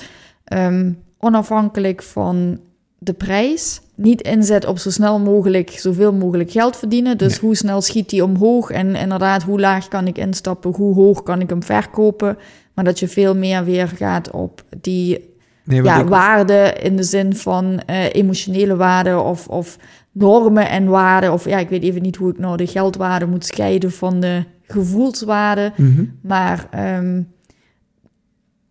um, 0.53 1.07
onafhankelijk 1.19 2.03
van 2.03 2.59
de 2.97 3.13
prijs, 3.13 3.81
niet 3.95 4.21
inzet 4.21 4.65
op 4.65 4.77
zo 4.77 4.89
snel 4.89 5.19
mogelijk 5.19 5.69
zoveel 5.69 6.13
mogelijk 6.13 6.51
geld 6.51 6.77
verdienen. 6.77 7.17
Dus 7.17 7.31
nee. 7.31 7.39
hoe 7.41 7.55
snel 7.55 7.81
schiet 7.81 8.09
die 8.09 8.23
omhoog 8.23 8.69
en 8.69 8.95
inderdaad 8.95 9.43
hoe 9.43 9.59
laag 9.59 9.87
kan 9.87 10.07
ik 10.07 10.17
instappen, 10.17 10.75
hoe 10.75 10.95
hoog 10.95 11.23
kan 11.23 11.41
ik 11.41 11.49
hem 11.49 11.63
verkopen. 11.63 12.37
Maar 12.73 12.83
dat 12.83 12.99
je 12.99 13.07
veel 13.07 13.35
meer 13.35 13.63
weer 13.63 13.87
gaat 13.87 14.31
op 14.31 14.63
die 14.81 15.33
nee, 15.63 15.83
ja, 15.83 16.03
waarde 16.03 16.73
in 16.81 16.95
de 16.95 17.03
zin 17.03 17.35
van 17.35 17.81
uh, 17.89 18.13
emotionele 18.13 18.75
waarde 18.75 19.19
of, 19.19 19.47
of 19.47 19.77
normen 20.11 20.69
en 20.69 20.87
waarden. 20.87 21.33
Of 21.33 21.45
ja, 21.45 21.57
ik 21.57 21.69
weet 21.69 21.83
even 21.83 22.01
niet 22.01 22.15
hoe 22.15 22.31
ik 22.31 22.39
nou 22.39 22.57
de 22.57 22.67
geldwaarde 22.67 23.25
moet 23.25 23.45
scheiden 23.45 23.91
van 23.91 24.19
de 24.19 24.43
gevoelswaarde. 24.61 25.71
Mm 25.75 25.95
-hmm. 25.95 26.17
Maar 26.21 26.69
um, 26.97 27.33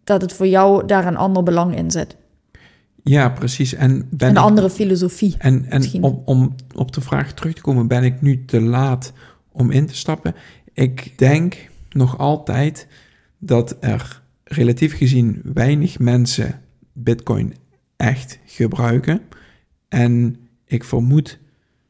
dat 0.04 0.20
het 0.20 0.32
voor 0.32 0.46
jou 0.46 0.86
daar 0.86 1.06
een 1.06 1.16
ander 1.16 1.42
belang 1.42 1.76
in 1.76 1.90
zit. 1.90 2.16
Ja, 3.08 3.28
precies. 3.28 3.74
En 3.74 4.06
ben 4.10 4.28
een 4.28 4.36
ik, 4.36 4.42
andere 4.42 4.70
filosofie. 4.70 5.34
En, 5.38 5.64
en 5.70 6.02
om, 6.02 6.22
om 6.24 6.54
op 6.74 6.92
de 6.92 7.00
vraag 7.00 7.32
terug 7.32 7.54
te 7.54 7.60
komen, 7.60 7.86
ben 7.86 8.04
ik 8.04 8.20
nu 8.20 8.44
te 8.44 8.60
laat 8.60 9.12
om 9.52 9.70
in 9.70 9.86
te 9.86 9.96
stappen? 9.96 10.34
Ik 10.72 11.18
denk 11.18 11.56
nog 11.90 12.18
altijd 12.18 12.86
dat 13.38 13.76
er 13.80 14.22
relatief 14.44 14.96
gezien 14.96 15.40
weinig 15.54 15.98
mensen 15.98 16.60
Bitcoin 16.92 17.54
echt 17.96 18.38
gebruiken. 18.46 19.20
En 19.88 20.36
ik 20.66 20.84
vermoed 20.84 21.38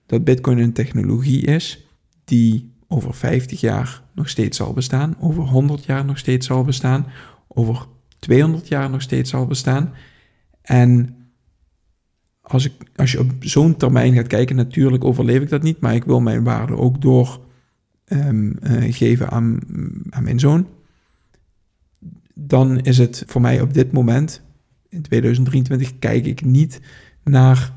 dat 0.07 0.24
Bitcoin 0.24 0.59
een 0.59 0.72
technologie 0.72 1.46
is 1.46 1.87
die 2.24 2.72
over 2.88 3.14
50 3.14 3.61
jaar 3.61 4.02
nog 4.12 4.28
steeds 4.28 4.57
zal 4.57 4.72
bestaan, 4.72 5.16
over 5.20 5.42
100 5.42 5.85
jaar 5.85 6.04
nog 6.04 6.18
steeds 6.18 6.46
zal 6.46 6.64
bestaan, 6.64 7.07
over 7.48 7.87
200 8.18 8.68
jaar 8.68 8.90
nog 8.90 9.02
steeds 9.02 9.31
zal 9.31 9.46
bestaan. 9.46 9.94
En 10.68 11.16
als, 12.40 12.64
ik, 12.64 12.72
als 12.96 13.12
je 13.12 13.20
op 13.20 13.33
zo'n 13.40 13.76
termijn 13.76 14.14
gaat 14.14 14.26
kijken, 14.26 14.57
natuurlijk 14.57 15.04
overleef 15.04 15.42
ik 15.42 15.48
dat 15.48 15.62
niet, 15.62 15.81
maar 15.81 15.94
ik 15.94 16.04
wil 16.04 16.20
mijn 16.20 16.44
waarde 16.44 16.76
ook 16.76 17.00
doorgeven 17.00 17.40
um, 18.07 18.59
uh, 19.00 19.22
aan, 19.28 19.59
aan 20.11 20.24
mijn 20.24 20.38
zoon. 20.40 20.66
Dan 22.35 22.81
is 22.81 22.98
het 22.98 23.24
voor 23.26 23.40
mij 23.40 23.61
op 23.61 23.74
dit 23.74 23.92
moment, 23.92 24.42
in 24.88 25.02
2023, 25.02 25.98
kijk 25.98 26.26
ik 26.26 26.44
niet 26.44 26.81
naar 27.24 27.72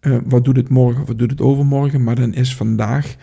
uh, 0.00 0.18
wat 0.24 0.44
doet 0.44 0.56
het 0.56 0.68
morgen 0.68 1.02
of 1.02 1.08
wat 1.08 1.18
doet 1.18 1.30
het 1.30 1.40
overmorgen, 1.40 2.02
maar 2.04 2.14
dan 2.14 2.34
is 2.34 2.56
vandaag 2.56 3.16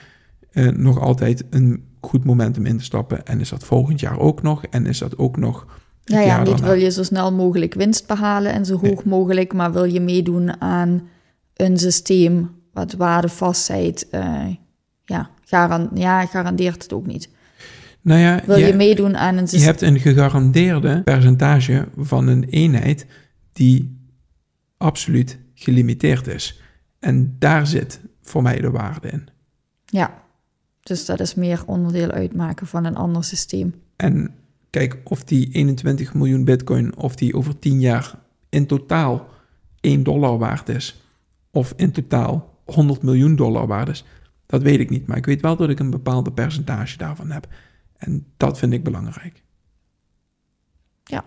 uh, 0.51 0.69
nog 0.69 0.99
altijd 0.99 1.45
een 1.49 1.83
goed 1.99 2.23
moment 2.23 2.57
om 2.57 2.65
in 2.65 2.77
te 2.77 2.83
stappen. 2.83 3.25
En 3.25 3.39
is 3.39 3.49
dat 3.49 3.63
volgend 3.63 3.99
jaar 3.99 4.19
ook 4.19 4.41
nog? 4.41 4.65
En 4.65 4.85
is 4.85 4.97
dat 4.97 5.17
ook 5.17 5.37
nog 5.37 5.65
ja, 6.07 6.19
ja, 6.19 6.43
niet 6.43 6.59
wil 6.59 6.73
je 6.73 6.91
zo 6.91 7.03
snel 7.03 7.33
mogelijk 7.33 7.73
winst 7.73 8.07
behalen 8.07 8.51
en 8.51 8.65
zo 8.65 8.79
hoog 8.79 9.03
mogelijk, 9.03 9.53
maar 9.53 9.71
wil 9.71 9.83
je 9.83 9.99
meedoen 9.99 10.61
aan 10.61 11.07
een 11.53 11.77
systeem 11.77 12.49
wat 12.73 12.93
waarde 12.93 13.29
vastzet, 13.29 14.07
uh, 14.11 14.45
ja, 15.05 15.29
garan 15.45 15.89
ja, 15.93 16.25
garandeert 16.25 16.83
het 16.83 16.93
ook 16.93 17.05
niet. 17.05 17.29
Nou 18.01 18.19
ja, 18.19 18.41
wil 18.45 18.57
je, 18.57 18.65
je 18.65 18.73
meedoen 18.73 19.17
aan 19.17 19.37
een 19.37 19.47
systeem? 19.47 19.59
Je 19.59 19.65
hebt 19.65 19.81
een 19.81 19.99
gegarandeerde 19.99 21.01
percentage 21.03 21.87
van 21.97 22.27
een 22.27 22.43
eenheid 22.43 23.05
die 23.53 23.97
absoluut 24.77 25.37
gelimiteerd 25.53 26.27
is. 26.27 26.61
En 26.99 27.35
daar 27.39 27.67
zit 27.67 27.99
voor 28.21 28.41
mij 28.41 28.61
de 28.61 28.71
waarde 28.71 29.07
in. 29.07 29.27
Ja, 29.85 30.13
dus 30.81 31.05
dat 31.05 31.19
is 31.19 31.35
meer 31.35 31.63
onderdeel 31.65 32.11
uitmaken 32.11 32.67
van 32.67 32.85
een 32.85 32.95
ander 32.95 33.23
systeem. 33.23 33.73
En 33.95 34.33
kijk, 34.77 34.97
of 35.03 35.23
die 35.23 35.49
21 35.51 36.13
miljoen 36.13 36.43
bitcoin, 36.43 36.97
of 36.97 37.15
die 37.15 37.35
over 37.35 37.59
10 37.59 37.79
jaar 37.79 38.19
in 38.49 38.65
totaal 38.65 39.27
1 39.81 40.03
dollar 40.03 40.37
waard 40.37 40.69
is, 40.69 41.01
of 41.51 41.73
in 41.75 41.91
totaal 41.91 42.59
100 42.65 43.01
miljoen 43.01 43.35
dollar 43.35 43.67
waard 43.67 43.89
is, 43.89 44.05
dat 44.45 44.61
weet 44.61 44.79
ik 44.79 44.89
niet. 44.89 45.07
Maar 45.07 45.17
ik 45.17 45.25
weet 45.25 45.41
wel 45.41 45.55
dat 45.55 45.69
ik 45.69 45.79
een 45.79 45.89
bepaalde 45.89 46.31
percentage 46.31 46.97
daarvan 46.97 47.31
heb. 47.31 47.47
En 47.97 48.25
dat 48.37 48.57
vind 48.57 48.73
ik 48.73 48.83
belangrijk. 48.83 49.43
Ja. 51.03 51.25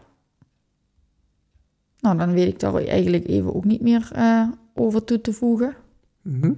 Nou, 1.99 2.19
dan 2.19 2.33
weet 2.33 2.49
ik 2.49 2.59
daar 2.59 2.75
eigenlijk 2.75 3.27
even 3.27 3.55
ook 3.55 3.65
niet 3.65 3.81
meer 3.81 4.11
uh, 4.17 4.49
over 4.75 5.05
toe 5.05 5.21
te 5.21 5.33
voegen. 5.33 5.75
Mhm. 6.23 6.53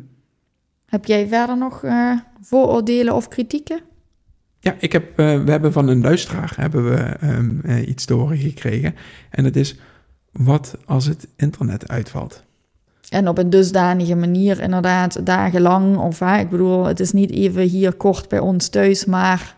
Heb 0.87 1.05
jij 1.05 1.29
verder 1.29 1.57
nog 1.59 1.83
uh, 1.83 2.19
vooroordelen 2.41 3.15
of 3.15 3.29
kritieken? 3.29 3.81
Ja, 4.65 4.77
ik 4.79 4.93
heb, 4.93 5.21
uh, 5.21 5.45
we 5.45 5.51
hebben 5.51 5.73
van 5.73 5.89
een 5.89 6.01
luisteraar 6.01 6.53
hebben 6.57 6.85
we, 6.85 7.17
um, 7.23 7.61
uh, 7.65 7.89
iets 7.89 8.05
te 8.05 8.15
horen 8.15 8.37
gekregen. 8.37 8.95
En 9.31 9.45
het 9.45 9.57
is, 9.57 9.79
wat 10.33 10.79
als 10.85 11.07
het 11.07 11.29
internet 11.37 11.89
uitvalt? 11.89 12.45
En 13.09 13.29
op 13.29 13.39
een 13.39 13.51
dusdanige 13.51 14.15
manier 14.15 14.61
inderdaad 14.61 15.27
dagenlang. 15.27 15.97
Of 15.97 16.19
hè, 16.19 16.39
ik 16.39 16.51
bedoel, 16.51 16.85
het 16.85 17.01
is 17.01 17.13
niet 17.13 17.31
even 17.31 17.63
hier 17.63 17.93
kort 17.93 18.29
bij 18.29 18.39
ons 18.39 18.69
thuis, 18.69 19.05
maar... 19.05 19.57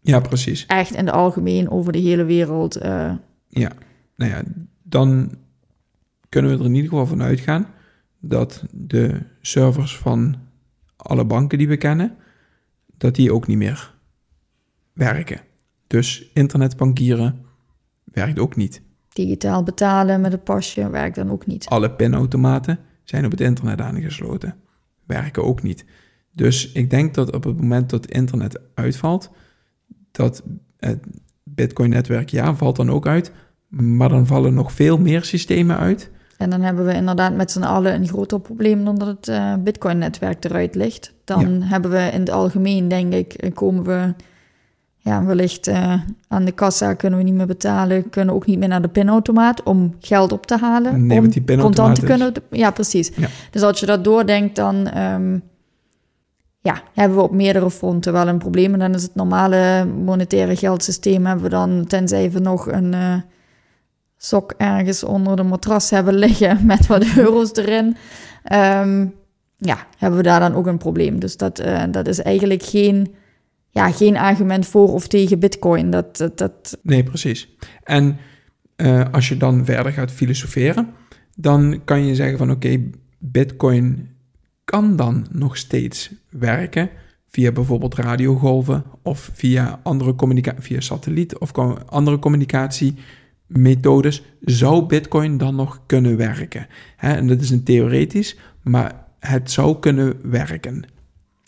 Ja, 0.00 0.20
precies. 0.20 0.66
Echt 0.66 0.94
in 0.94 1.06
het 1.06 1.14
algemeen 1.14 1.70
over 1.70 1.92
de 1.92 1.98
hele 1.98 2.24
wereld. 2.24 2.82
Uh... 2.82 3.12
Ja, 3.48 3.72
nou 4.16 4.30
ja, 4.30 4.42
dan 4.82 5.34
kunnen 6.28 6.50
we 6.50 6.58
er 6.58 6.64
in 6.64 6.74
ieder 6.74 6.90
geval 6.90 7.06
van 7.06 7.22
uitgaan 7.22 7.66
dat 8.20 8.64
de 8.70 9.20
servers 9.40 9.96
van 9.96 10.36
alle 10.96 11.24
banken 11.24 11.58
die 11.58 11.68
we 11.68 11.76
kennen, 11.76 12.16
dat 12.96 13.14
die 13.14 13.32
ook 13.32 13.46
niet 13.46 13.58
meer 13.58 13.98
werken. 14.92 15.40
Dus 15.86 16.30
internetbankieren 16.34 17.44
werkt 18.04 18.38
ook 18.38 18.56
niet. 18.56 18.82
Digitaal 19.08 19.62
betalen 19.62 20.20
met 20.20 20.32
een 20.32 20.42
pasje 20.42 20.90
werkt 20.90 21.16
dan 21.16 21.30
ook 21.30 21.46
niet. 21.46 21.66
Alle 21.66 21.90
pinautomaten 21.90 22.78
zijn 23.04 23.24
op 23.24 23.30
het 23.30 23.40
internet 23.40 23.80
aangesloten. 23.80 24.54
Werken 25.06 25.44
ook 25.44 25.62
niet. 25.62 25.84
Dus 26.32 26.72
ik 26.72 26.90
denk 26.90 27.14
dat 27.14 27.32
op 27.32 27.44
het 27.44 27.60
moment 27.60 27.90
dat 27.90 28.06
internet 28.06 28.60
uitvalt, 28.74 29.30
dat 30.10 30.42
het 30.76 31.06
Bitcoin-netwerk, 31.42 32.28
ja, 32.28 32.54
valt 32.54 32.76
dan 32.76 32.90
ook 32.90 33.06
uit. 33.06 33.32
Maar 33.68 34.08
dan 34.08 34.26
vallen 34.26 34.54
nog 34.54 34.72
veel 34.72 34.98
meer 34.98 35.24
systemen 35.24 35.78
uit. 35.78 36.10
En 36.36 36.50
dan 36.50 36.60
hebben 36.60 36.84
we 36.86 36.94
inderdaad 36.94 37.34
met 37.34 37.50
z'n 37.50 37.62
allen 37.62 37.94
een 37.94 38.08
groter 38.08 38.40
probleem 38.40 38.84
dan 38.84 38.98
dat 38.98 39.08
het 39.08 39.28
uh, 39.28 39.54
Bitcoin-netwerk 39.54 40.44
eruit 40.44 40.74
ligt. 40.74 41.14
Dan 41.24 41.58
ja. 41.58 41.66
hebben 41.66 41.90
we 41.90 42.10
in 42.12 42.20
het 42.20 42.30
algemeen, 42.30 42.88
denk 42.88 43.12
ik, 43.12 43.50
komen 43.54 43.84
we 43.84 44.14
ja, 45.02 45.24
wellicht 45.24 45.68
uh, 45.68 45.94
aan 46.28 46.44
de 46.44 46.52
kassa 46.52 46.94
kunnen 46.94 47.18
we 47.18 47.24
niet 47.24 47.34
meer 47.34 47.46
betalen, 47.46 48.10
kunnen 48.10 48.34
ook 48.34 48.46
niet 48.46 48.58
meer 48.58 48.68
naar 48.68 48.82
de 48.82 48.88
pinautomaat 48.88 49.62
om 49.62 49.96
geld 50.00 50.32
op 50.32 50.46
te 50.46 50.56
halen. 50.56 51.06
Nee, 51.06 51.18
om 51.18 51.28
die 51.28 51.56
contant 51.56 51.94
te 51.94 52.04
kunnen. 52.06 52.32
Ja, 52.50 52.70
precies. 52.70 53.10
Ja. 53.16 53.28
Dus 53.50 53.62
als 53.62 53.80
je 53.80 53.86
dat 53.86 54.04
doordenkt, 54.04 54.56
dan 54.56 54.98
um, 54.98 55.42
ja, 56.60 56.82
hebben 56.94 57.16
we 57.16 57.24
op 57.24 57.32
meerdere 57.32 57.70
fronten 57.70 58.12
wel 58.12 58.28
een 58.28 58.38
probleem. 58.38 58.72
En 58.72 58.78
dan 58.78 58.94
is 58.94 59.02
het 59.02 59.14
normale 59.14 59.84
monetaire 59.84 60.56
geldsysteem 60.56 61.26
hebben 61.26 61.44
we 61.44 61.50
dan, 61.50 61.84
tenzij 61.86 62.30
we 62.30 62.38
nog 62.38 62.72
een 62.72 62.92
uh, 62.92 63.14
sok 64.16 64.54
ergens 64.56 65.04
onder 65.04 65.36
de 65.36 65.42
matras 65.42 65.90
hebben 65.90 66.14
liggen 66.14 66.58
met 66.66 66.86
wat 66.86 67.04
euro's 67.16 67.52
erin. 67.52 67.96
Um, 68.52 69.14
ja, 69.56 69.86
hebben 69.98 70.18
we 70.18 70.24
daar 70.24 70.40
dan 70.40 70.54
ook 70.54 70.66
een 70.66 70.78
probleem. 70.78 71.20
Dus 71.20 71.36
dat, 71.36 71.60
uh, 71.60 71.82
dat 71.90 72.06
is 72.06 72.22
eigenlijk 72.22 72.62
geen 72.62 73.14
ja, 73.70 73.90
geen 73.90 74.16
argument 74.16 74.66
voor 74.66 74.92
of 74.92 75.08
tegen 75.08 75.38
Bitcoin. 75.38 75.90
Dat, 75.90 76.30
dat. 76.34 76.78
Nee, 76.82 77.02
precies. 77.02 77.56
En 77.82 78.16
uh, 78.76 79.04
als 79.12 79.28
je 79.28 79.36
dan 79.36 79.64
verder 79.64 79.92
gaat 79.92 80.10
filosoferen, 80.10 80.88
dan 81.36 81.80
kan 81.84 82.06
je 82.06 82.14
zeggen 82.14 82.38
van 82.38 82.50
oké, 82.50 82.80
Bitcoin 83.18 84.08
kan 84.64 84.96
dan 84.96 85.26
nog 85.30 85.56
steeds 85.56 86.10
werken 86.28 86.90
via 87.28 87.52
bijvoorbeeld 87.52 87.94
radiogolven 87.94 88.84
of 89.02 89.30
via 89.34 89.80
andere 89.82 90.14
communicatie, 90.14 90.62
via 90.62 90.80
satelliet 90.80 91.38
of 91.38 91.52
andere 91.88 92.18
communicatiemethodes. 92.18 94.22
Zou 94.40 94.86
Bitcoin 94.86 95.38
dan 95.38 95.54
nog 95.54 95.80
kunnen 95.86 96.16
werken? 96.16 96.66
Hè, 96.96 97.12
en 97.12 97.26
dat 97.26 97.40
is 97.40 97.50
een 97.50 97.62
theoretisch, 97.62 98.36
maar 98.62 99.04
het 99.18 99.50
zou 99.50 99.78
kunnen 99.78 100.30
werken. 100.30 100.84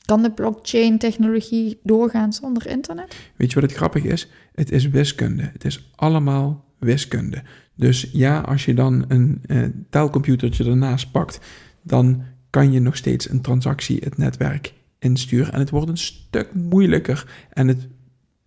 Kan 0.04 0.22
de 0.22 0.30
blockchain-technologie 0.30 1.80
doorgaan 1.82 2.32
zonder 2.32 2.66
internet? 2.66 3.16
Weet 3.36 3.52
je 3.52 3.60
wat 3.60 3.70
het 3.70 3.78
grappig 3.78 4.04
is? 4.04 4.28
Het 4.54 4.70
is 4.70 4.88
wiskunde. 4.88 5.50
Het 5.52 5.64
is 5.64 5.90
allemaal 5.94 6.64
wiskunde. 6.78 7.42
Dus 7.74 8.08
ja, 8.12 8.40
als 8.40 8.64
je 8.64 8.74
dan 8.74 9.04
een 9.08 9.42
uh, 9.46 9.64
telcomputertje 9.90 10.64
ernaast 10.64 11.10
pakt, 11.10 11.40
dan 11.82 12.22
kan 12.50 12.72
je 12.72 12.80
nog 12.80 12.96
steeds 12.96 13.30
een 13.30 13.40
transactie 13.40 14.00
het 14.04 14.18
netwerk 14.18 14.74
insturen. 14.98 15.52
En 15.52 15.58
het 15.58 15.70
wordt 15.70 15.88
een 15.88 15.96
stuk 15.96 16.54
moeilijker. 16.54 17.46
En 17.50 17.68
het 17.68 17.88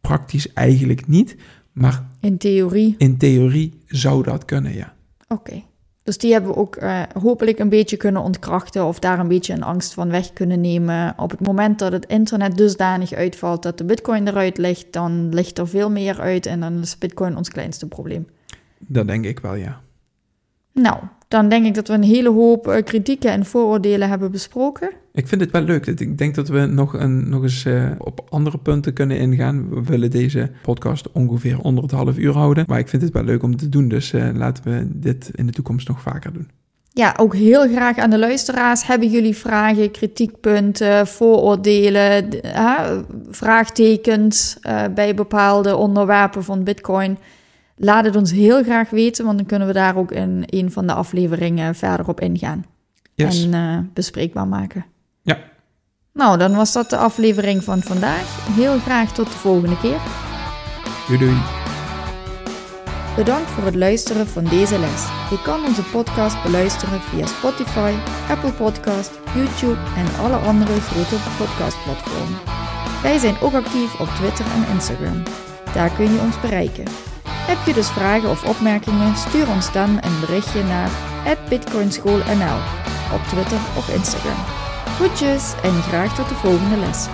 praktisch 0.01 0.53
eigenlijk 0.53 1.07
niet. 1.07 1.35
Maar 1.71 2.07
in 2.19 2.37
theorie? 2.37 2.95
In 2.97 3.17
theorie 3.17 3.81
zou 3.87 4.23
dat 4.23 4.45
kunnen, 4.45 4.73
ja. 4.73 4.95
Oké. 5.27 5.41
Okay. 5.41 5.65
Dus 6.05 6.17
die 6.17 6.31
hebben 6.31 6.51
we 6.51 6.57
ook 6.57 6.81
uh, 6.81 7.01
hopelijk 7.21 7.59
een 7.59 7.69
beetje 7.69 7.97
kunnen 7.97 8.21
ontkrachten 8.21 8.85
of 8.85 8.99
daar 8.99 9.19
een 9.19 9.27
beetje 9.27 9.53
een 9.53 9.63
angst 9.63 9.93
van 9.93 10.09
weg 10.09 10.33
kunnen 10.33 10.61
nemen. 10.61 11.13
Op 11.17 11.31
het 11.31 11.39
moment 11.39 11.79
dat 11.79 11.91
het 11.91 12.05
internet 12.05 12.57
dusdanig 12.57 13.13
uitvalt 13.13 13.63
dat 13.63 13.77
de 13.77 13.83
bitcoin 13.83 14.27
eruit 14.27 14.57
ligt, 14.57 14.93
dan 14.93 15.33
ligt 15.33 15.57
er 15.57 15.67
veel 15.67 15.89
meer 15.89 16.21
uit 16.21 16.45
en 16.45 16.59
dan 16.59 16.81
is 16.81 16.97
bitcoin 16.97 17.37
ons 17.37 17.49
kleinste 17.49 17.87
probleem. 17.87 18.27
Dat 18.79 19.07
denk 19.07 19.25
ik 19.25 19.39
wel, 19.39 19.55
ja. 19.55 19.81
Nou, 20.71 20.97
dan 21.27 21.49
denk 21.49 21.65
ik 21.65 21.73
dat 21.73 21.87
we 21.87 21.93
een 21.93 22.03
hele 22.03 22.29
hoop 22.29 22.67
uh, 22.67 22.75
kritieken 22.83 23.31
en 23.31 23.45
vooroordelen 23.45 24.09
hebben 24.09 24.31
besproken. 24.31 24.91
Ik 25.13 25.27
vind 25.27 25.41
het 25.41 25.51
wel 25.51 25.61
leuk. 25.61 25.85
Ik 25.85 26.17
denk 26.17 26.35
dat 26.35 26.47
we 26.47 26.59
nog, 26.65 26.93
een, 26.93 27.29
nog 27.29 27.43
eens 27.43 27.65
uh, 27.65 27.91
op 27.97 28.25
andere 28.29 28.57
punten 28.57 28.93
kunnen 28.93 29.17
ingaan. 29.17 29.69
We 29.69 29.83
willen 29.83 30.11
deze 30.11 30.51
podcast 30.61 31.11
ongeveer 31.11 31.59
onder 31.59 31.83
het 31.83 31.91
half 31.91 32.17
uur 32.17 32.33
houden. 32.33 32.63
Maar 32.67 32.79
ik 32.79 32.87
vind 32.87 33.01
het 33.01 33.13
wel 33.13 33.23
leuk 33.23 33.43
om 33.43 33.57
te 33.57 33.69
doen. 33.69 33.87
Dus 33.87 34.13
uh, 34.13 34.29
laten 34.33 34.63
we 34.63 34.87
dit 34.99 35.31
in 35.33 35.45
de 35.45 35.51
toekomst 35.51 35.87
nog 35.87 36.01
vaker 36.01 36.33
doen. 36.33 36.49
Ja, 36.89 37.13
ook 37.17 37.35
heel 37.35 37.67
graag 37.67 37.97
aan 37.97 38.09
de 38.09 38.19
luisteraars. 38.19 38.87
Hebben 38.87 39.09
jullie 39.09 39.35
vragen, 39.35 39.91
kritiekpunten, 39.91 41.07
vooroordelen, 41.07 42.29
vraagtekens 43.29 44.57
bij 44.95 45.15
bepaalde 45.15 45.75
onderwerpen 45.75 46.43
van 46.43 46.63
Bitcoin? 46.63 47.17
Laat 47.75 48.05
het 48.05 48.15
ons 48.15 48.31
heel 48.31 48.63
graag 48.63 48.89
weten, 48.89 49.25
want 49.25 49.37
dan 49.37 49.45
kunnen 49.47 49.67
we 49.67 49.73
daar 49.73 49.95
ook 49.95 50.11
in 50.11 50.43
een 50.45 50.71
van 50.71 50.87
de 50.87 50.93
afleveringen 50.93 51.75
verder 51.75 52.07
op 52.07 52.21
ingaan. 52.21 52.65
Yes. 53.13 53.43
En 53.43 53.53
uh, 53.53 53.77
bespreekbaar 53.93 54.47
maken. 54.47 54.85
Ja. 55.21 55.37
Nou, 56.13 56.37
dan 56.37 56.55
was 56.55 56.73
dat 56.73 56.89
de 56.89 56.97
aflevering 56.97 57.63
van 57.63 57.81
vandaag. 57.81 58.47
Heel 58.55 58.79
graag 58.79 59.13
tot 59.13 59.25
de 59.25 59.37
volgende 59.37 59.77
keer. 59.77 59.99
Doei 61.07 61.19
doei. 61.19 61.37
Bedankt 63.15 63.49
voor 63.49 63.63
het 63.63 63.75
luisteren 63.75 64.27
van 64.27 64.43
deze 64.43 64.79
les. 64.79 65.07
Je 65.29 65.41
kan 65.43 65.65
onze 65.65 65.83
podcast 65.83 66.43
beluisteren 66.43 67.01
via 67.01 67.25
Spotify, 67.25 67.93
Apple 68.29 68.51
Podcast, 68.51 69.11
YouTube 69.35 69.79
en 69.95 70.23
alle 70.23 70.35
andere 70.35 70.79
grote 70.81 71.15
podcastplatformen. 71.37 72.39
Wij 73.01 73.17
zijn 73.17 73.35
ook 73.41 73.53
actief 73.53 73.99
op 73.99 74.07
Twitter 74.07 74.45
en 74.45 74.73
Instagram. 74.73 75.23
Daar 75.73 75.95
kun 75.95 76.13
je 76.13 76.19
ons 76.19 76.41
bereiken. 76.41 77.14
Heb 77.45 77.65
je 77.65 77.73
dus 77.73 77.89
vragen 77.89 78.29
of 78.29 78.45
opmerkingen? 78.45 79.15
Stuur 79.15 79.49
ons 79.49 79.71
dan 79.71 79.89
een 79.89 80.19
berichtje 80.19 80.63
naar 80.63 80.89
bitcoinschoolnl 81.49 82.57
op 83.13 83.21
Twitter 83.27 83.59
of 83.77 83.89
Instagram. 83.89 84.37
Groetjes 84.95 85.53
en 85.63 85.81
graag 85.81 86.15
tot 86.15 86.29
de 86.29 86.35
volgende 86.35 86.77
les. 86.77 87.07